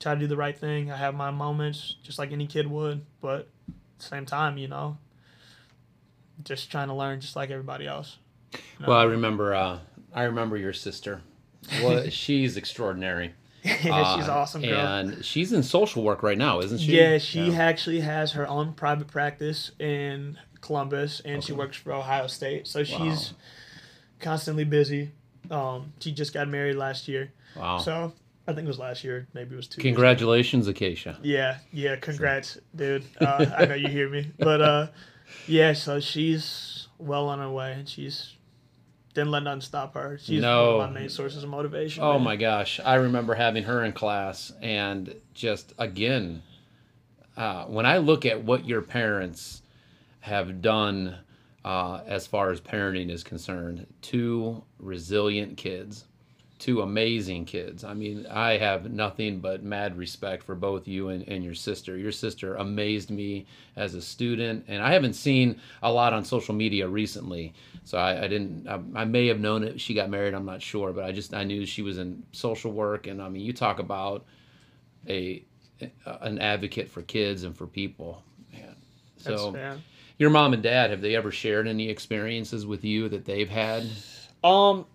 [0.00, 0.90] try to do the right thing.
[0.90, 3.04] I have my moments, just like any kid would.
[3.20, 4.96] But at the same time, you know,
[6.44, 8.18] just trying to learn, just like everybody else.
[8.86, 9.54] Well, I remember.
[9.54, 9.78] Uh,
[10.14, 11.22] I remember your sister.
[11.82, 13.34] Well, she's extraordinary.
[13.64, 14.74] she's Uh, awesome, girl.
[14.86, 16.96] And she's in social work right now, isn't she?
[16.98, 22.26] Yeah, she actually has her own private practice in Columbus, and she works for Ohio
[22.26, 22.66] State.
[22.66, 23.34] So she's
[24.20, 25.12] constantly busy.
[25.50, 27.78] Um, she just got married last year, Wow.
[27.78, 28.12] so
[28.46, 29.80] I think it was last year, maybe it was two.
[29.82, 29.94] years ago.
[29.96, 31.18] Congratulations, Acacia.
[31.22, 33.04] Yeah, yeah, congrats, dude.
[33.20, 34.86] Uh, I know you hear me, but uh,
[35.46, 35.72] yeah.
[35.72, 38.34] So she's well on her way, and she's
[39.14, 40.18] didn't let nothing stop her.
[40.22, 40.78] She's No.
[40.78, 42.02] one of my main sources of motivation.
[42.02, 42.22] Oh man.
[42.24, 46.42] my gosh, I remember having her in class, and just again,
[47.36, 49.62] uh, when I look at what your parents
[50.20, 51.16] have done
[51.64, 56.04] uh, as far as parenting is concerned, two resilient kids,
[56.62, 57.82] two amazing kids.
[57.82, 61.98] I mean, I have nothing but mad respect for both you and, and your sister.
[61.98, 66.54] Your sister amazed me as a student, and I haven't seen a lot on social
[66.54, 67.52] media recently.
[67.82, 68.68] So I, I didn't.
[68.68, 69.80] I, I, may have known it.
[69.80, 70.34] She got married.
[70.34, 73.28] I'm not sure, but I just I knew she was in social work, and I
[73.28, 74.24] mean, you talk about
[75.08, 75.44] a
[76.20, 78.22] an advocate for kids and for people.
[78.52, 78.76] Man.
[79.16, 79.56] So,
[80.16, 83.84] your mom and dad have they ever shared any experiences with you that they've had?
[84.44, 84.86] Um,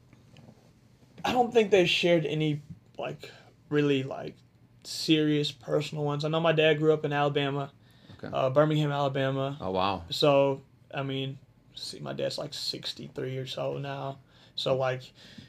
[1.28, 2.62] I don't think they shared any
[2.98, 3.30] like
[3.70, 4.36] really like
[4.86, 6.24] serious personal ones.
[6.24, 7.70] I know my dad grew up in Alabama,
[8.18, 8.30] okay.
[8.34, 9.58] uh, Birmingham, Alabama.
[9.60, 10.04] Oh wow!
[10.10, 10.62] So
[10.94, 11.38] I mean,
[11.76, 14.20] see, my dad's like sixty three or so now.
[14.56, 15.04] So like,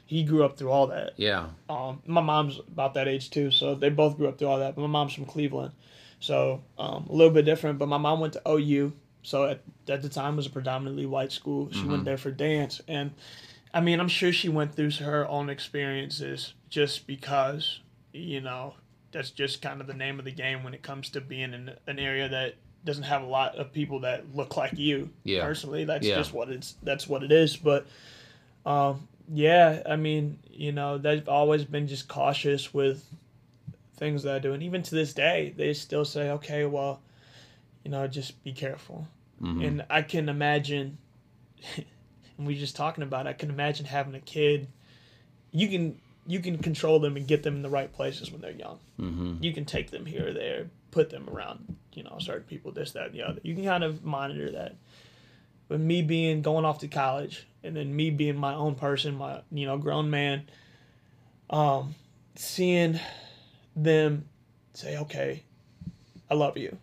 [0.05, 1.13] he grew up through all that.
[1.15, 1.47] Yeah.
[1.67, 4.75] Um, my mom's about that age too, so they both grew up through all that.
[4.75, 5.71] But my mom's from Cleveland,
[6.19, 7.79] so um, a little bit different.
[7.79, 8.91] But my mom went to OU,
[9.23, 11.69] so at, at the time it was a predominantly white school.
[11.71, 11.91] She mm-hmm.
[11.91, 13.11] went there for dance, and
[13.73, 17.81] I mean, I'm sure she went through her own experiences just because,
[18.13, 18.73] you know,
[19.11, 21.71] that's just kind of the name of the game when it comes to being in
[21.87, 22.55] an area that
[22.85, 25.09] doesn't have a lot of people that look like you.
[25.23, 25.43] Yeah.
[25.43, 26.15] Personally, that's yeah.
[26.15, 27.57] just what it's that's what it is.
[27.57, 27.85] But,
[28.65, 33.05] um, yeah, I mean, you know, they've always been just cautious with
[33.97, 37.01] things that I do, and even to this day, they still say, okay, well,
[37.83, 39.07] you know, just be careful.
[39.41, 39.61] Mm-hmm.
[39.61, 40.97] And I can imagine.
[42.39, 44.69] and we just talking about it, I can imagine having a kid.
[45.51, 48.51] You can you can control them and get them in the right places when they're
[48.51, 48.79] young.
[48.99, 49.43] Mm-hmm.
[49.43, 52.91] You can take them here or there, put them around, you know, certain people, this,
[52.91, 53.39] that, and the other.
[53.43, 54.75] You can kind of monitor that.
[55.67, 59.41] But me being going off to college and then me being my own person, my
[59.51, 60.47] you know, grown man,
[61.49, 61.95] um,
[62.35, 62.99] seeing
[63.75, 64.25] them
[64.73, 65.43] say, Okay,
[66.29, 66.77] I love you.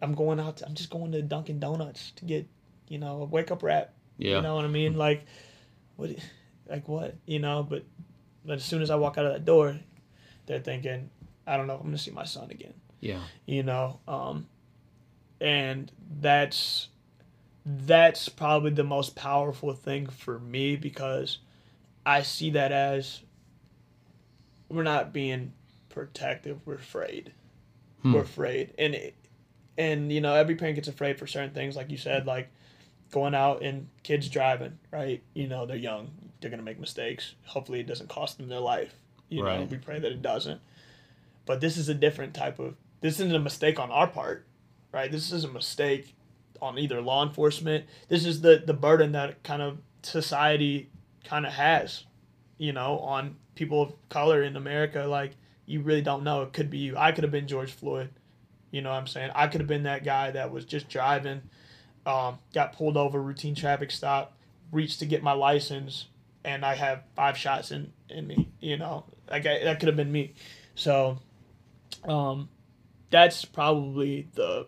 [0.00, 2.46] I'm going out to, I'm just going to Dunkin' Donuts to get,
[2.88, 4.36] you know, a wake up wrap yeah.
[4.36, 4.96] You know what I mean?
[4.96, 5.24] Like,
[5.96, 6.10] what?
[6.68, 7.16] Like what?
[7.26, 7.62] You know?
[7.62, 7.84] But,
[8.44, 9.78] but as soon as I walk out of that door,
[10.46, 11.10] they're thinking,
[11.46, 12.74] I don't know, I'm gonna see my son again.
[13.00, 13.20] Yeah.
[13.46, 14.46] You know, um,
[15.40, 15.90] and
[16.20, 16.88] that's
[17.66, 21.38] that's probably the most powerful thing for me because
[22.04, 23.20] I see that as
[24.68, 25.52] we're not being
[25.88, 27.32] protective, we're afraid.
[28.02, 28.14] Hmm.
[28.14, 29.14] We're afraid, and it,
[29.78, 32.50] and you know every parent gets afraid for certain things, like you said, like
[33.14, 35.22] going out and kids driving, right?
[35.34, 36.10] You know, they're young.
[36.40, 37.36] They're going to make mistakes.
[37.44, 38.92] Hopefully, it doesn't cost them their life.
[39.28, 39.60] You right.
[39.60, 40.60] know, we pray that it doesn't.
[41.46, 42.74] But this is a different type of.
[43.00, 44.44] This isn't a mistake on our part,
[44.92, 45.10] right?
[45.10, 46.14] This is a mistake
[46.60, 47.84] on either law enforcement.
[48.08, 50.90] This is the the burden that kind of society
[51.24, 52.04] kind of has,
[52.58, 55.04] you know, on people of color in America.
[55.04, 55.32] Like
[55.66, 56.42] you really don't know.
[56.42, 56.96] It could be you.
[56.96, 58.10] I could have been George Floyd.
[58.72, 59.30] You know what I'm saying?
[59.36, 61.42] I could have been that guy that was just driving
[62.06, 64.36] um, got pulled over, routine traffic stop,
[64.72, 66.06] reached to get my license,
[66.44, 68.48] and I have five shots in, in me.
[68.60, 70.34] You know, like I, that could have been me.
[70.74, 71.18] So,
[72.04, 72.48] um,
[73.10, 74.66] that's probably the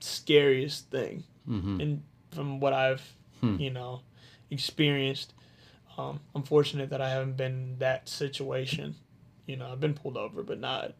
[0.00, 1.80] scariest thing, mm-hmm.
[1.80, 3.02] and from what I've
[3.40, 3.56] hmm.
[3.56, 4.00] you know
[4.50, 5.34] experienced.
[5.98, 8.96] Um, I'm fortunate that I haven't been in that situation.
[9.46, 10.94] You know, I've been pulled over, but not.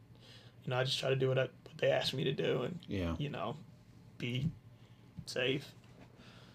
[0.65, 2.63] You know, I just try to do what, I, what they ask me to do,
[2.63, 3.57] and yeah, you know,
[4.19, 4.51] be
[5.27, 5.73] safe.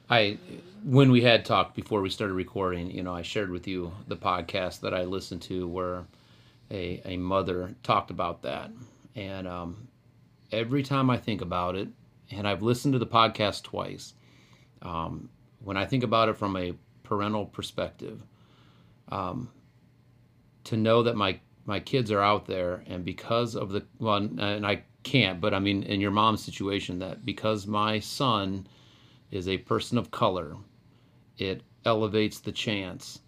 [0.10, 0.38] I
[0.84, 4.16] when we had talked before we started recording, you know, I shared with you the
[4.16, 6.06] podcast that I listened to where
[6.72, 8.72] a a mother talked about that,
[9.16, 9.88] and um,
[10.52, 11.88] every time I think about it,
[12.30, 14.14] and I've listened to the podcast twice,
[14.82, 15.30] um,
[15.64, 18.22] when I think about it from a parental perspective,
[19.10, 19.50] um,
[20.66, 24.66] to know that my my kids are out there, and because of the well, and
[24.66, 28.68] I can't, but I mean, in your mom's situation, that because my son
[29.32, 30.58] is a person of color,
[31.38, 33.22] it elevates the chance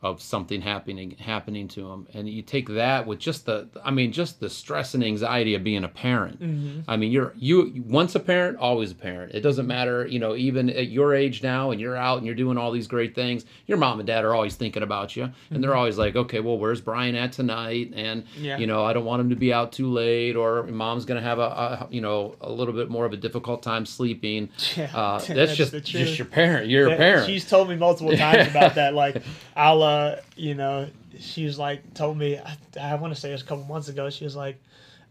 [0.00, 4.12] of something happening happening to him and you take that with just the i mean
[4.12, 6.80] just the stress and anxiety of being a parent mm-hmm.
[6.88, 10.36] i mean you're you once a parent always a parent it doesn't matter you know
[10.36, 13.44] even at your age now and you're out and you're doing all these great things
[13.66, 15.54] your mom and dad are always thinking about you mm-hmm.
[15.54, 15.78] and they're mm-hmm.
[15.78, 18.56] always like okay well where's Bryon at tonight and yeah.
[18.56, 21.40] you know i don't want him to be out too late or mom's gonna have
[21.40, 25.18] a, a you know a little bit more of a difficult time sleeping yeah, uh,
[25.18, 28.48] that's, that's, just just your parent you're that, a parent she's told me multiple times
[28.48, 29.24] about that like
[29.56, 29.87] i'll uh,
[30.36, 33.64] you know, she was like, told me, I, I want to say it a couple
[33.64, 34.60] months ago, she was like,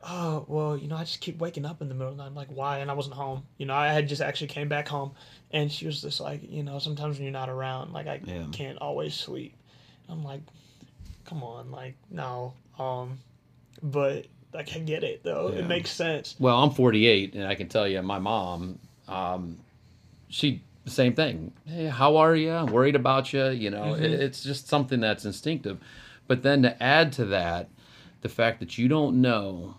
[0.04, 2.30] oh, well, you know, I just keep waking up in the middle of the night.
[2.30, 2.80] I'm like, why?
[2.80, 3.44] And I wasn't home.
[3.58, 5.12] You know, I had just actually came back home.
[5.52, 8.46] And she was just like, you know, sometimes when you're not around, like, I yeah.
[8.52, 9.56] can't always sleep.
[10.10, 10.42] I'm like,
[11.26, 12.54] come on, like, no.
[12.78, 13.20] Um,
[13.82, 15.52] but, like, I get it, though.
[15.52, 15.60] Yeah.
[15.60, 16.36] It makes sense.
[16.40, 19.58] Well, I'm 48, and I can tell you, my mom, um,
[20.30, 21.52] she the same thing.
[21.66, 22.52] Hey, how are you?
[22.52, 23.48] I'm worried about you.
[23.50, 24.04] You know, Mm-hmm.
[24.04, 25.78] it- it's just something that's instinctive.
[26.28, 27.70] But then to add to that,
[28.22, 29.76] the fact that you don't know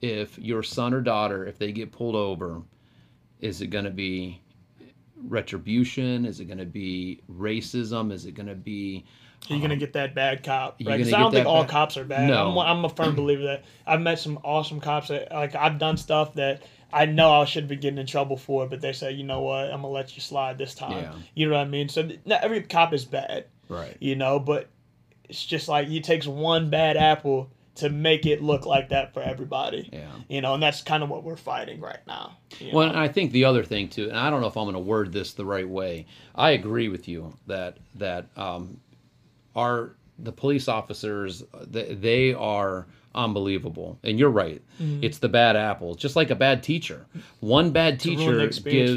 [0.00, 2.62] if your son or daughter, if they get pulled over,
[3.40, 4.40] is it going to be
[5.28, 6.24] retribution?
[6.24, 8.12] Is it going to be racism?
[8.12, 9.04] Is it going to be
[9.48, 10.98] Are You're gonna get that bad cop, right?
[10.98, 12.28] 'Cause gonna I don't think all bad- cops are bad.
[12.28, 12.58] No.
[12.60, 15.96] I'm, I'm a firm believer that I've met some awesome cops that like I've done
[15.96, 16.62] stuff that
[16.92, 19.40] I know I should be getting in trouble for, it, but they say, you know
[19.40, 21.02] what, I'm gonna let you slide this time.
[21.02, 21.14] Yeah.
[21.34, 21.88] You know what I mean?
[21.88, 23.96] So not every cop is bad, right?
[24.00, 24.68] you know, but
[25.28, 29.22] it's just like it takes one bad apple to make it look like that for
[29.22, 29.88] everybody.
[29.92, 30.10] Yeah.
[30.28, 32.36] You know, and that's kind of what we're fighting right now.
[32.72, 32.92] Well, know?
[32.92, 34.80] and I think the other thing too, and I don't know if I'm going to
[34.80, 36.06] word this the right way.
[36.34, 38.80] I agree with you that that um,
[39.54, 44.62] our the police officers they, they are unbelievable, and you're right.
[44.80, 45.04] Mm-hmm.
[45.04, 47.06] It's the bad apple, just like a bad teacher.
[47.40, 48.38] One bad teacher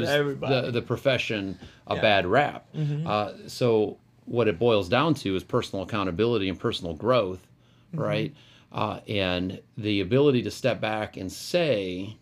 [0.64, 2.00] the the profession a Yeah.
[2.00, 2.66] bad rap.
[2.76, 3.06] Mm-hmm.
[3.06, 7.46] Uh, so what it boils down to is personal accountability and personal growth,
[7.92, 8.00] Mm-hmm.
[8.00, 8.34] right?
[8.72, 12.16] Uh, and the ability to step back and say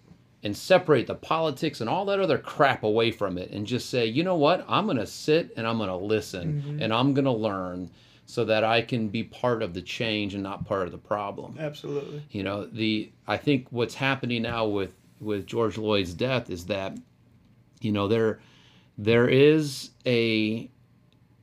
[0.45, 4.05] and separate the politics and all that other crap away from it and just say,
[4.05, 4.65] you know what?
[4.69, 6.83] I'm going to sit and I'm going to listen Mm-hmm.
[6.83, 7.91] and I'm going to learn
[8.33, 11.55] so that I can be part of the change and not part of the problem.
[11.59, 12.23] Absolutely.
[12.31, 16.97] You know, the I think what's happening now with with George Floyd's death is that
[17.83, 18.41] you know there
[18.97, 20.71] there is a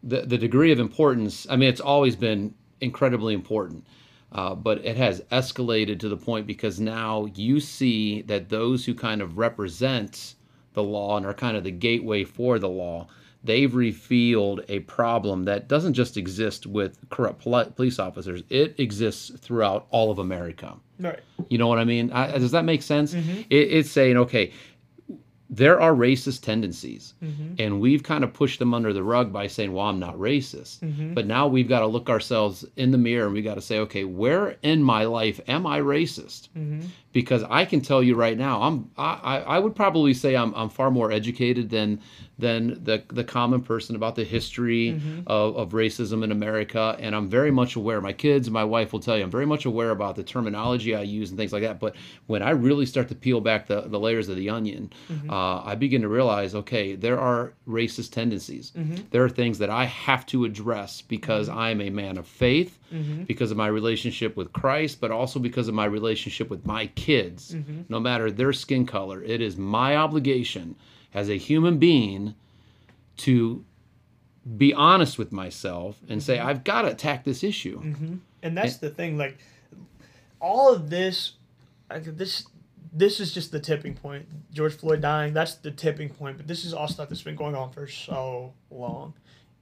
[0.01, 1.45] the the degree of importance.
[1.47, 3.85] I mean, it's always been incredibly important.
[4.31, 8.95] Uh, but it has escalated to the point because now you see that those who
[8.95, 10.33] kind of represent
[10.73, 13.07] the law and are kind of the gateway for the law,
[13.43, 18.43] they've revealed a problem that doesn't just exist with corrupt poli- police officers.
[18.49, 20.75] It exists throughout all of America.
[20.99, 21.19] Right.
[21.49, 22.11] You know what I mean?
[22.11, 23.13] I, does that make sense?
[23.13, 23.41] Mm-hmm.
[23.49, 24.51] It, it's saying, okay,
[25.49, 27.55] there are racist tendencies, mm-hmm.
[27.57, 30.79] and we've kind of pushed them under the rug by saying, "Well, I'm not racist."
[30.79, 31.15] Mm-hmm.
[31.15, 33.79] But now we've got to look ourselves in the mirror and we've got to say,
[33.79, 36.49] "Okay, where in my life am I racist?"
[37.11, 40.69] Because I can tell you right now, I'm I, I would probably say I'm I'm
[40.69, 42.01] far more educated than
[42.37, 45.21] than the the common person about the history mm-hmm.
[45.25, 47.99] of, of racism in America, and I'm very much aware.
[47.99, 50.93] My kids and my wife will tell you, I'm very much aware about the terminology
[50.93, 51.79] I use and things like that.
[51.79, 51.95] But
[52.27, 55.31] when I really start to peel back the, the layers of the onion, mm-hmm.
[55.31, 58.71] uh, I begin to realize, okay, there are racist tendencies.
[58.77, 59.07] Mm-hmm.
[59.09, 62.75] There are things that I have to address because I'm a man of faith,
[63.27, 67.53] because of my relationship with Christ, but also because of my relationship with my kids.
[67.55, 67.81] Mm-hmm.
[67.89, 70.75] No matter their skin color, it is my obligation
[71.13, 72.35] as a human being
[73.17, 73.65] to
[74.57, 76.47] be honest with myself and say mm-hmm.
[76.47, 77.81] I've got to attack this issue.
[77.81, 78.15] Mm-hmm.
[78.43, 79.37] and that's the thing like
[80.39, 81.33] all of this
[81.89, 82.47] like this
[82.91, 84.25] this is just the tipping point.
[84.51, 87.55] George floyd dying that's the tipping point but this is all stuff that's been going
[87.55, 89.13] on for so long.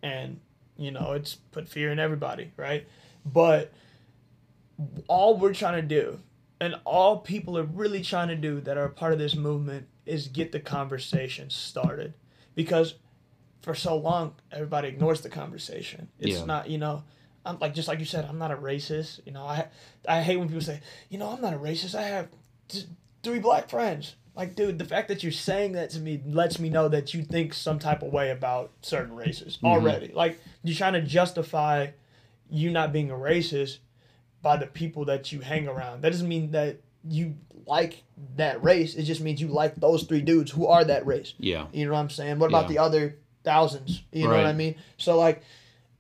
[0.01, 0.39] And
[0.77, 2.87] you know it's put fear in everybody right?
[3.25, 3.71] But
[5.07, 6.19] all we're trying to do
[6.59, 9.87] and all people are really trying to do that are a part of this movement
[10.05, 12.13] is get the conversation started.
[12.55, 12.95] Because
[13.61, 16.07] for so long everybody ignores the conversation.
[16.19, 16.45] It's Yeah.
[16.45, 17.03] not you know
[17.45, 19.19] i'm like just like you said i'm not a racist.
[19.25, 19.67] You know i
[20.07, 20.79] i hate when people say
[21.09, 21.93] you know i'm not a racist.
[21.93, 22.29] I have
[23.23, 24.15] three black friends.
[24.35, 27.23] Like dude the fact that you're saying that to me lets me know that you
[27.23, 29.67] think some type of way about certain races mm-hmm.
[29.67, 30.11] already.
[30.13, 31.87] Like you're trying to justify
[32.49, 33.79] you not being a racist
[34.41, 36.01] by the people that you hang around.
[36.01, 37.35] That doesn't mean that you
[37.65, 38.03] like
[38.35, 38.95] that race.
[38.95, 41.33] It just means you like those three dudes who are that race.
[41.37, 41.67] Yeah.
[41.73, 42.39] You know what I'm saying?
[42.39, 42.67] What about Yeah.
[42.69, 44.03] the other thousands?
[44.11, 44.75] You know what I mean?
[44.97, 45.41] So like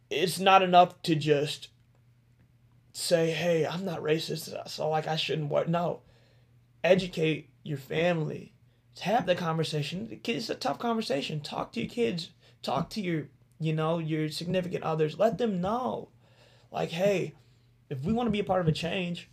[0.09, 1.67] it's not enough to just
[2.93, 6.01] say, "Hey, I'm not racist, so like I shouldn't what?" No.
[6.83, 8.53] Educate your family.
[9.01, 10.19] Have the conversation.
[10.23, 11.41] It's a tough conversation.
[11.41, 12.29] Talk to your kids.
[12.63, 13.27] Talk to your,
[13.59, 15.19] you know, your significant others.
[15.19, 16.09] Let them know.
[16.71, 17.33] Like, hey,
[17.89, 19.29] if we want to be a part of a change,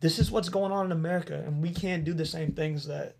[0.00, 3.16] this is what's going on in America, and we can't do the same things that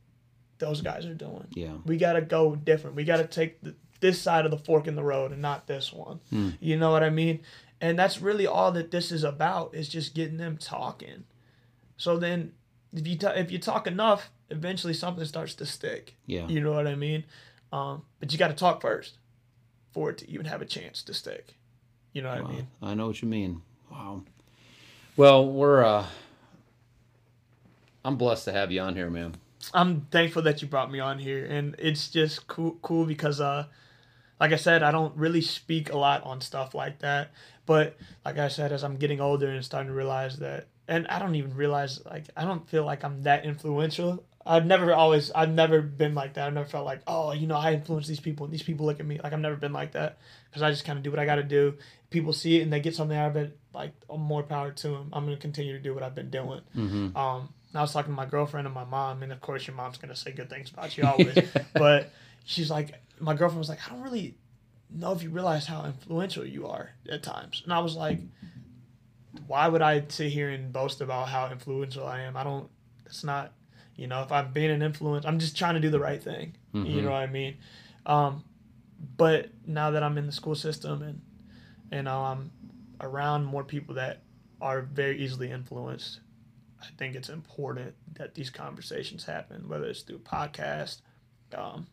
[0.58, 1.46] those guys are doing.
[1.50, 1.74] Yeah.
[1.84, 2.96] We got to go different.
[2.96, 5.66] We got to take the, this side of the fork in the road and not
[5.66, 6.20] this one.
[6.60, 7.40] You know what I mean?
[7.80, 11.24] And that's really all that this is about is just getting them talking.
[11.96, 12.52] So then,
[12.92, 16.16] if you ta- if you talk enough, eventually something starts to stick.
[16.26, 16.46] Yeah.
[16.48, 17.24] You know what I mean?
[17.72, 19.18] Um, but you got to talk first
[19.92, 21.54] for it to even have a chance to stick.
[22.12, 22.66] You know what I mean?
[22.80, 23.62] I know what you mean.
[23.94, 24.22] Wow.
[25.16, 26.06] Well, we're uh
[28.04, 29.36] I'm blessed to have you on here, man.
[29.72, 33.64] I'm thankful that you brought me on here, and it's just cool, cool because, uh,
[34.38, 37.30] like I said, I don't really speak a lot on stuff like that.
[37.64, 41.18] But like I said, as I'm getting older and starting to realize that, and I
[41.18, 45.52] don't even realize like I don't feel like I'm that influential I've never always I've
[45.52, 46.46] never been like that.
[46.46, 49.00] I've never felt like oh you know I influence these people and these people look
[49.00, 50.18] at me like I've never been like that
[50.48, 51.74] because I just kind of do what I got to do.
[52.14, 53.58] People see it and they get something out of it.
[53.74, 55.10] Like more power to them.
[55.12, 56.60] I'm gonna continue to do what I've been doing.
[56.76, 57.16] Mm-hmm.
[57.16, 59.98] Um, I was talking to my girlfriend and my mom, and of course your mom's
[59.98, 61.36] gonna say good things about you always.
[61.74, 62.12] but
[62.44, 64.36] she's like, my girlfriend was like, I don't really
[64.90, 68.20] know if you realize how influential you are at times, and I was like,
[69.48, 72.36] why would I sit here and boast about how influential I am?
[72.36, 72.70] I don't.
[73.06, 73.52] It's not.
[73.96, 76.54] You know, if I'm being an influence, I'm just trying to do the right thing.
[76.72, 77.02] You Mhm.
[77.04, 77.56] know what I mean?
[78.06, 78.42] Um,
[79.16, 81.20] but now that I'm in the school system and
[82.02, 82.50] know I'm
[83.00, 84.22] around more people that
[84.60, 86.20] are very easily influenced,
[86.80, 91.00] I think it's important that these conversations happen, whether it's through podcast,
[91.54, 91.86] um,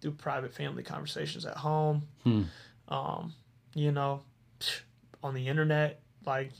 [0.00, 2.42] through private family conversations at home, Hmm.
[2.88, 3.34] um,
[3.74, 4.22] you know,
[5.22, 6.00] on the internet.
[6.26, 6.50] Like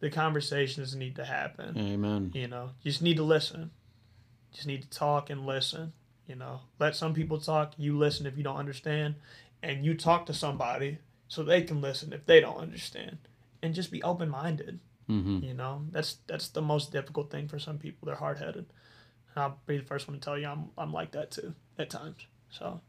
[0.00, 1.76] the conversations need to happen.
[1.76, 2.30] Amen.
[2.34, 3.70] You know, you just need to listen.
[4.52, 5.92] Just need to talk and listen.
[6.26, 7.74] You know, let some people talk.
[7.76, 9.16] You listen if you don't understand,
[9.62, 10.98] and you talk to somebody
[11.32, 13.16] so they can listen if they don't understand,
[13.62, 14.80] and just be open minded.
[15.08, 15.42] Mm-hmm.
[15.42, 18.04] You know, that's that's the most difficult thing for some people.
[18.04, 18.66] They're hard headed.
[19.34, 22.26] I'll be the first one to tell you I'm I'm like that too at times.
[22.50, 22.82] So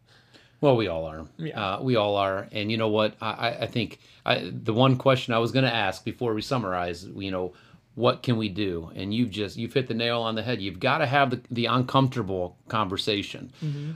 [0.60, 1.26] Well, we all are.
[1.38, 1.76] Yeah.
[1.76, 2.50] Uh, we all are.
[2.52, 3.16] And you know what?
[3.22, 7.06] I, I- think I, the one question I was going to ask before we summarize,
[7.06, 7.54] you know,
[7.96, 8.92] what can we do?
[8.94, 10.62] And you've just you've hit the nail on the head.
[10.62, 13.54] You've got to have the, the uncomfortable conversation,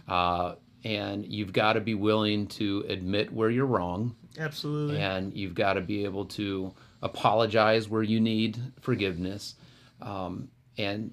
[0.08, 0.56] uh,
[0.88, 5.74] and you've got to be willing to admit where you're wrong, absolutely, and you've got
[5.74, 9.56] to be able to apologize where you need forgiveness,
[10.02, 11.12] um, and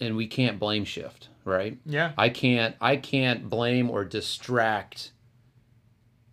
[0.00, 1.76] and we can't blame shift, right?
[1.84, 5.12] yeah, I can't I can't blame or distract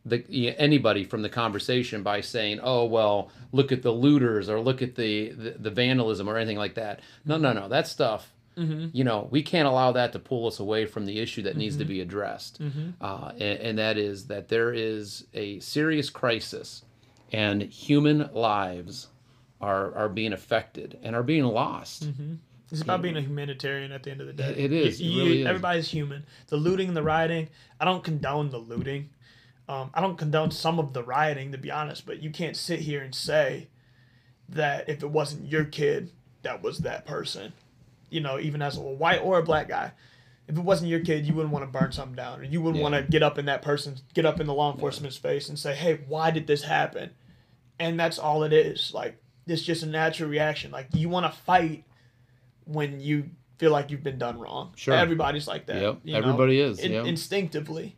[0.06, 4.82] the anybody from the conversation by saying, "Oh well, look at the looters or look
[4.82, 7.68] at the the, the vandalism or anything like that." No, no, no.
[7.68, 8.32] That stuff.
[8.58, 8.92] Mhm.
[8.94, 11.78] You know, we can't allow that to pull us away from the issue that needs
[11.78, 12.90] to be addressed, Mm-hmm.
[13.02, 16.84] uh, and, and that is that there is a serious crisis,
[17.34, 19.08] and human lives
[19.62, 22.08] are are being affected and are being lost.
[22.72, 24.50] It's about being a humanitarian at the end of the day.
[24.50, 25.00] It- it is.
[25.00, 25.46] It You- you- is.
[25.48, 26.26] Everybody's human.
[26.48, 27.50] The looting and the rioting,
[27.80, 29.10] I don't condone the looting.
[29.70, 32.82] Um, I don't condone some of the rioting, to be honest, but you can't sit
[32.82, 33.68] here and say
[34.50, 36.12] that if it wasn't your kid,
[36.44, 37.54] that was that person.
[38.10, 39.92] You know, even as a white or a black guy.
[40.48, 42.78] If it wasn't your kid, you wouldn't want to burn something down, or you wouldn't
[42.78, 42.84] Yeah.
[42.90, 45.58] want to get up in that person, get up in the law enforcement's face and
[45.58, 47.10] say, "Hey, why did this happen?"
[47.80, 48.94] And that's all it is.
[48.94, 50.70] Like it's just a natural reaction.
[50.72, 51.84] Like you want to fight
[52.66, 54.74] when you feel like you've been done wrong.
[54.76, 54.94] Sure.
[54.94, 55.82] Everybody's like that.
[55.82, 57.06] Yep, you know, everybody is, in- yep.
[57.06, 57.96] instinctively.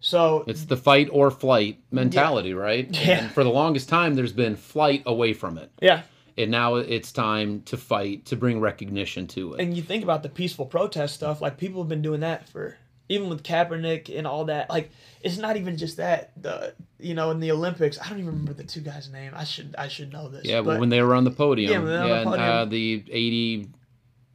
[0.00, 2.88] So It's the fight or flight mentality, right?
[3.06, 3.24] Yeah.
[3.24, 5.70] And for the longest time, there's been flight away from it.
[5.80, 6.02] yeah,
[6.38, 9.60] And now it's time to fight to bring recognition to it.
[9.60, 11.40] and you think about the peaceful protest stuff.
[11.40, 12.76] Like people have been doing that for
[13.08, 14.68] even with Kaepernick and all that.
[14.68, 14.90] Like
[15.22, 16.32] it's not even just that.
[16.42, 19.32] The you know in the Olympics, I don't even remember the two guys' name.
[19.34, 20.44] I should I should know this.
[20.44, 22.48] yeah, but when they were on the podium, Yeah, when they were on the podium.
[22.50, 23.68] uh, the 80,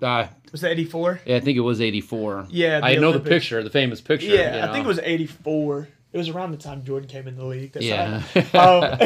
[0.01, 1.19] uh, was that eighty four?
[1.25, 2.47] yeah, I think it was 84.
[2.49, 4.25] Yeah, the I know the picture, the famous picture.
[4.27, 5.87] Yeah, you I think it was eighty four.
[6.13, 7.73] It was around the time Jordan came in the league.
[7.73, 8.19] That's Yeah.
[8.51, 8.99] how- um,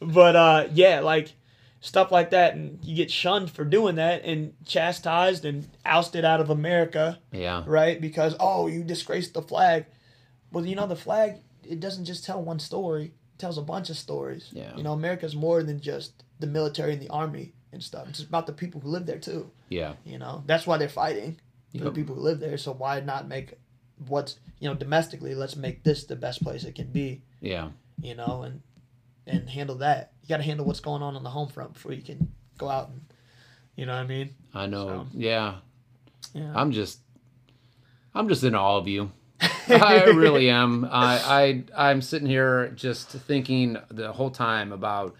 [0.12, 1.32] but uh, yeah, like
[1.82, 6.40] stuff like that, and you get shunned for doing that, and chastised and ousted out
[6.40, 7.64] of America, Yeah.
[7.66, 8.00] right?
[8.00, 9.84] Because oh, you disgraced the flag.
[10.52, 11.40] Well, you know the flag.
[11.68, 13.06] It doesn't just tell one story.
[13.34, 14.48] It tells a bunch of stories.
[14.52, 14.74] Yeah.
[14.76, 18.08] You know, America's more than just the military and the army and stuff.
[18.08, 19.50] It's about the people who live there too.
[19.68, 19.94] Yeah.
[20.04, 21.40] You know, that's why they're fighting
[21.76, 22.58] for the people who live there.
[22.58, 23.54] So why not make
[24.06, 25.34] what's you know domestically?
[25.34, 27.22] Let's make this the best place it can be.
[27.40, 27.70] Yeah.
[28.00, 28.60] You know, and
[29.26, 30.12] and handle that.
[30.22, 32.68] You got to handle what's going on on the home front before you can go
[32.68, 33.00] out and
[33.76, 34.34] you know what I mean.
[34.54, 34.86] I know.
[34.86, 35.06] So.
[35.14, 35.54] Yeah.
[36.34, 36.52] Yeah.
[36.54, 37.00] I'm just
[38.14, 39.10] I'm just in awe of you.
[39.68, 40.84] I really am.
[40.84, 45.14] I, I I'm sitting here just thinking the whole time about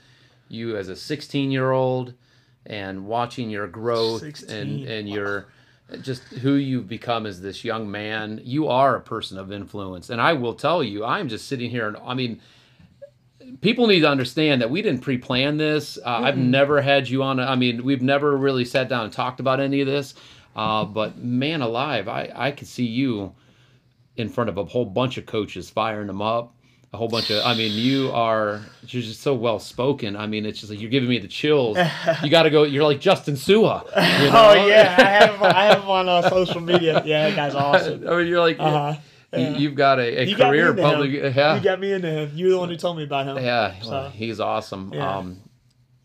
[0.48, 2.14] you as a 16 year old
[2.66, 5.14] and watching your growth and and wow.
[5.14, 5.46] your
[6.00, 8.40] just who you've become as this young man.
[8.44, 11.88] You are a person of influence, and I will tell you, I'm just sitting here
[11.88, 12.40] and I mean.
[13.60, 15.98] People need to understand that we didn't pre-plan this.
[15.98, 17.38] Uh, I've never had you on.
[17.40, 20.14] I mean, we've never really sat down and talked about any of this.
[20.54, 23.34] Uh, but man alive, I I could see you
[24.16, 26.54] in front of a whole bunch of coaches firing them up
[26.92, 30.44] a whole bunch of i mean you are you're just so well spoken i mean
[30.44, 31.78] it's just like you're giving me the chills
[32.22, 35.82] you got to go you're like justin su'a you Oh yeah, I have I have
[35.82, 37.02] him on uh, social media.
[37.06, 38.06] Yeah, that guy's awesome.
[38.06, 38.96] i mean you're like Uh
[39.32, 39.40] huh.
[39.40, 41.32] you, you've got a, a You got career into public him.
[41.34, 42.30] yeah You got me into him.
[42.34, 43.42] You're the one who told me about him.
[43.44, 45.18] yeah So- well, he's awesome Yeah.
[45.18, 45.40] um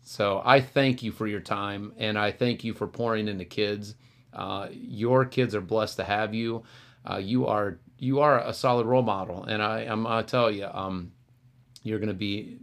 [0.02, 3.94] so i thank you for your time and i thank you for pouring into kids
[4.32, 6.62] Uh, your kids are blessed to have you.
[7.10, 10.66] Uh, you are you are a solid role model, and I I'm I tell you,
[10.66, 11.12] um,
[11.82, 12.58] you're going to be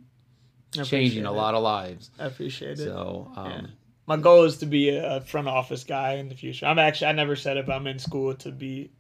[0.71, 1.35] changing a it.
[1.35, 2.11] lot of lives.
[2.19, 2.85] I appreciate it.
[2.85, 3.61] So um, Yeah.
[4.07, 6.67] My goal is to be a front office guy in the future.
[6.67, 8.91] I'm actually I never said it, but I'm in school to be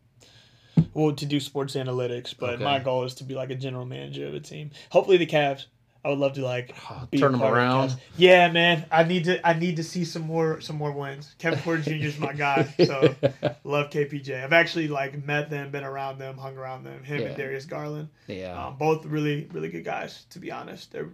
[0.93, 2.33] well to do sports analytics.
[2.37, 2.63] But Okay.
[2.63, 4.71] my goal is to be like a general manager of a team.
[4.89, 5.65] Hopefully the Cavs.
[6.03, 7.95] I would love to like Oh, be a turn 'em part the around.
[8.15, 8.85] Yeah, man.
[8.91, 11.33] I need to I need to see some more some more wins.
[11.39, 11.93] Kevin Porter Jr.
[12.05, 12.71] is my guy.
[12.85, 13.15] So
[13.63, 14.43] love KPJ.
[14.43, 17.03] I've actually like met them, been around them, hung around them.
[17.03, 17.27] Him Yeah.
[17.29, 18.09] and Darius Garland.
[18.27, 18.67] yeah.
[18.67, 20.25] Um, both really really good guys.
[20.29, 21.09] To be honest, they're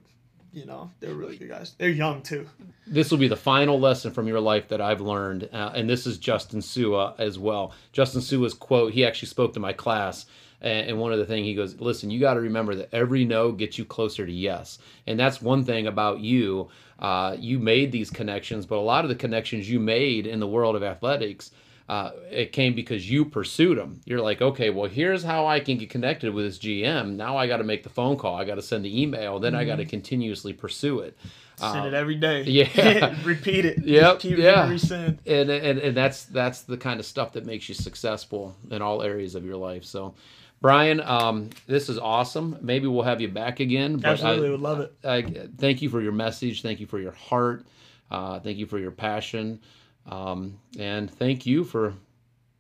[0.54, 1.74] you know they're really good guys.
[1.78, 2.48] They're young too.
[2.88, 6.06] this will be the final lesson from your life that I've learned, uh, and this
[6.06, 7.74] is Justin Su'a as well.
[7.94, 8.94] Justin Su'a's quote.
[8.94, 10.26] He actually spoke to my class,
[10.62, 13.26] and, and one of the things he goes, "Listen, you got to remember that every
[13.26, 16.70] no gets you closer to yes, and that's one thing about you.
[17.00, 20.48] Uh, you made these connections, but a lot of the connections you made in the
[20.48, 21.52] world of athletics."
[21.90, 24.00] Uh, it came because you pursued them.
[24.06, 27.16] You're like, okay, well, here's how I can get connected with this GM.
[27.16, 28.36] Now I got to make the phone call.
[28.36, 29.40] I got to send the email.
[29.40, 31.18] Then I got to continuously pursue it.
[31.58, 32.44] Send it every day.
[32.44, 33.16] Yeah.
[33.24, 33.84] Repeat it.
[33.84, 34.68] Yep, Keep yeah.
[34.68, 35.20] resend.
[35.26, 39.04] and, and and that's that's the kind of stuff that makes you successful in all
[39.04, 39.84] areas of your life.
[39.86, 40.16] So,
[40.62, 42.58] Bryon, um, this is awesome.
[42.62, 44.02] Maybe we'll have you back again.
[44.04, 44.94] Absolutely, I, would love it.
[45.04, 45.22] I,
[45.58, 46.62] thank you for your message.
[46.62, 47.66] Thank you for your heart.
[48.10, 49.60] Uh, thank you for your passion,
[50.08, 51.94] um, and thank you for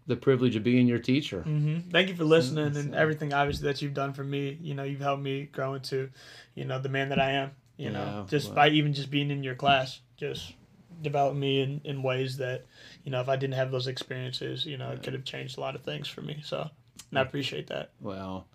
[0.07, 1.43] the privilege of being your teacher.
[1.43, 4.57] hmm Thank you for listening and everything, obviously, that you've done for me.
[4.61, 6.09] You know, you've helped me grow into,
[6.55, 7.51] you know, the man that I am.
[7.77, 10.53] You Yeah, know, just well- by even just being in your class, just
[11.01, 12.65] developed me in, in ways that,
[13.03, 15.61] you know, if I didn't have those experiences, you know, it could have changed a
[15.61, 16.41] lot of things for me.
[16.43, 16.69] So,
[17.09, 17.91] and I appreciate that.
[18.01, 18.45] Well,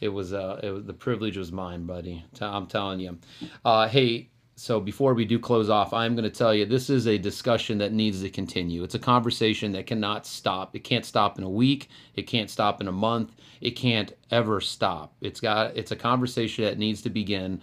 [0.00, 2.24] it was uh, it was the privilege was mine, buddy.
[2.40, 3.18] I'm telling you.
[3.64, 4.28] Uh, hey,
[4.58, 7.78] so before we do close off, I'm going to tell you this is a discussion
[7.78, 8.82] that needs to continue.
[8.82, 10.74] It's a conversation that cannot stop.
[10.74, 11.88] It can't stop in a week.
[12.16, 13.36] It can't stop in a month.
[13.60, 15.14] It can't ever stop.
[15.20, 17.60] It's got it's a conversation that needs to begin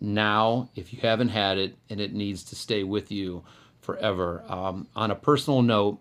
[0.00, 3.44] now if you haven't had it, and it needs to stay with you
[3.80, 4.42] forever.
[4.48, 6.00] Um, on a personal note,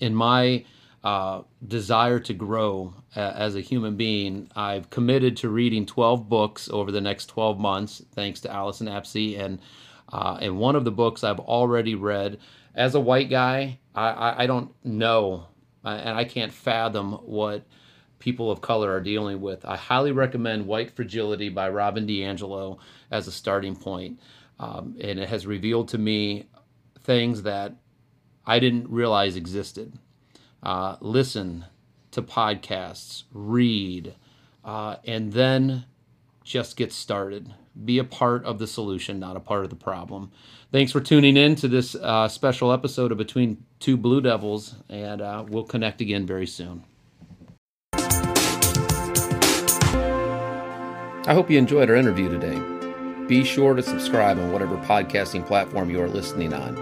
[0.00, 0.66] in my
[1.04, 6.68] uh, desire to grow uh, as a human being, I've committed to reading 12 books
[6.70, 9.36] over the next 12 months, thanks to Allison Epsy.
[9.36, 9.60] And
[10.12, 12.38] uh, and one of the books I've already read.
[12.74, 15.46] As a white guy, I, I, I don't know,
[15.84, 17.64] and I can't fathom what
[18.18, 19.64] people of color are dealing with.
[19.64, 22.78] I highly recommend White Fragility by Robin DiAngelo
[23.10, 24.20] as a starting point.
[24.58, 26.46] Um, and it has revealed to me
[27.02, 27.74] things that
[28.46, 29.98] I didn't realize existed.
[30.64, 31.66] Uh, listen
[32.10, 34.14] to podcasts, read,
[34.64, 35.84] uh, and then
[36.42, 37.52] just get started.
[37.84, 40.30] Be a part of the solution, not a part of the problem.
[40.72, 45.20] Thanks for tuning in to this uh, special episode of Between Two Blue Devils, and
[45.20, 46.84] uh, we'll connect again very soon.
[51.26, 52.62] I hope you enjoyed our interview today.
[53.26, 56.76] Be sure to subscribe on whatever podcasting platform you are listening on.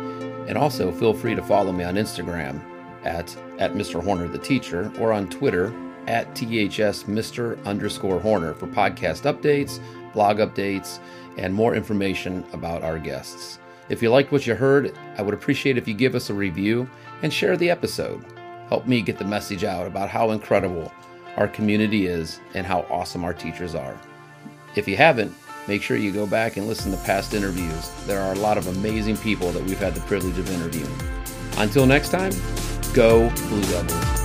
[0.48, 2.60] And also feel free to follow me on Instagram
[3.05, 4.03] at, at Mr.
[4.03, 5.72] Horner the Teacher or on Twitter
[6.07, 7.62] at THS Mr.
[7.64, 9.80] underscore Horner for podcast updates,
[10.12, 10.98] blog updates,
[11.36, 13.59] and more information about our guests.
[13.88, 16.88] If you liked what you heard, I would appreciate if you give us a review
[17.22, 18.24] and share the episode.
[18.68, 20.92] Help me get the message out about how incredible
[21.36, 23.98] our community is and how awesome our teachers are.
[24.76, 25.34] If you haven't,
[25.68, 27.90] make sure you go back and listen to past interviews.
[28.07, 30.94] There are a lot of amazing people that we've had the privilege of interviewing.
[31.59, 32.32] Until next time,
[32.93, 34.21] go Blue Devils.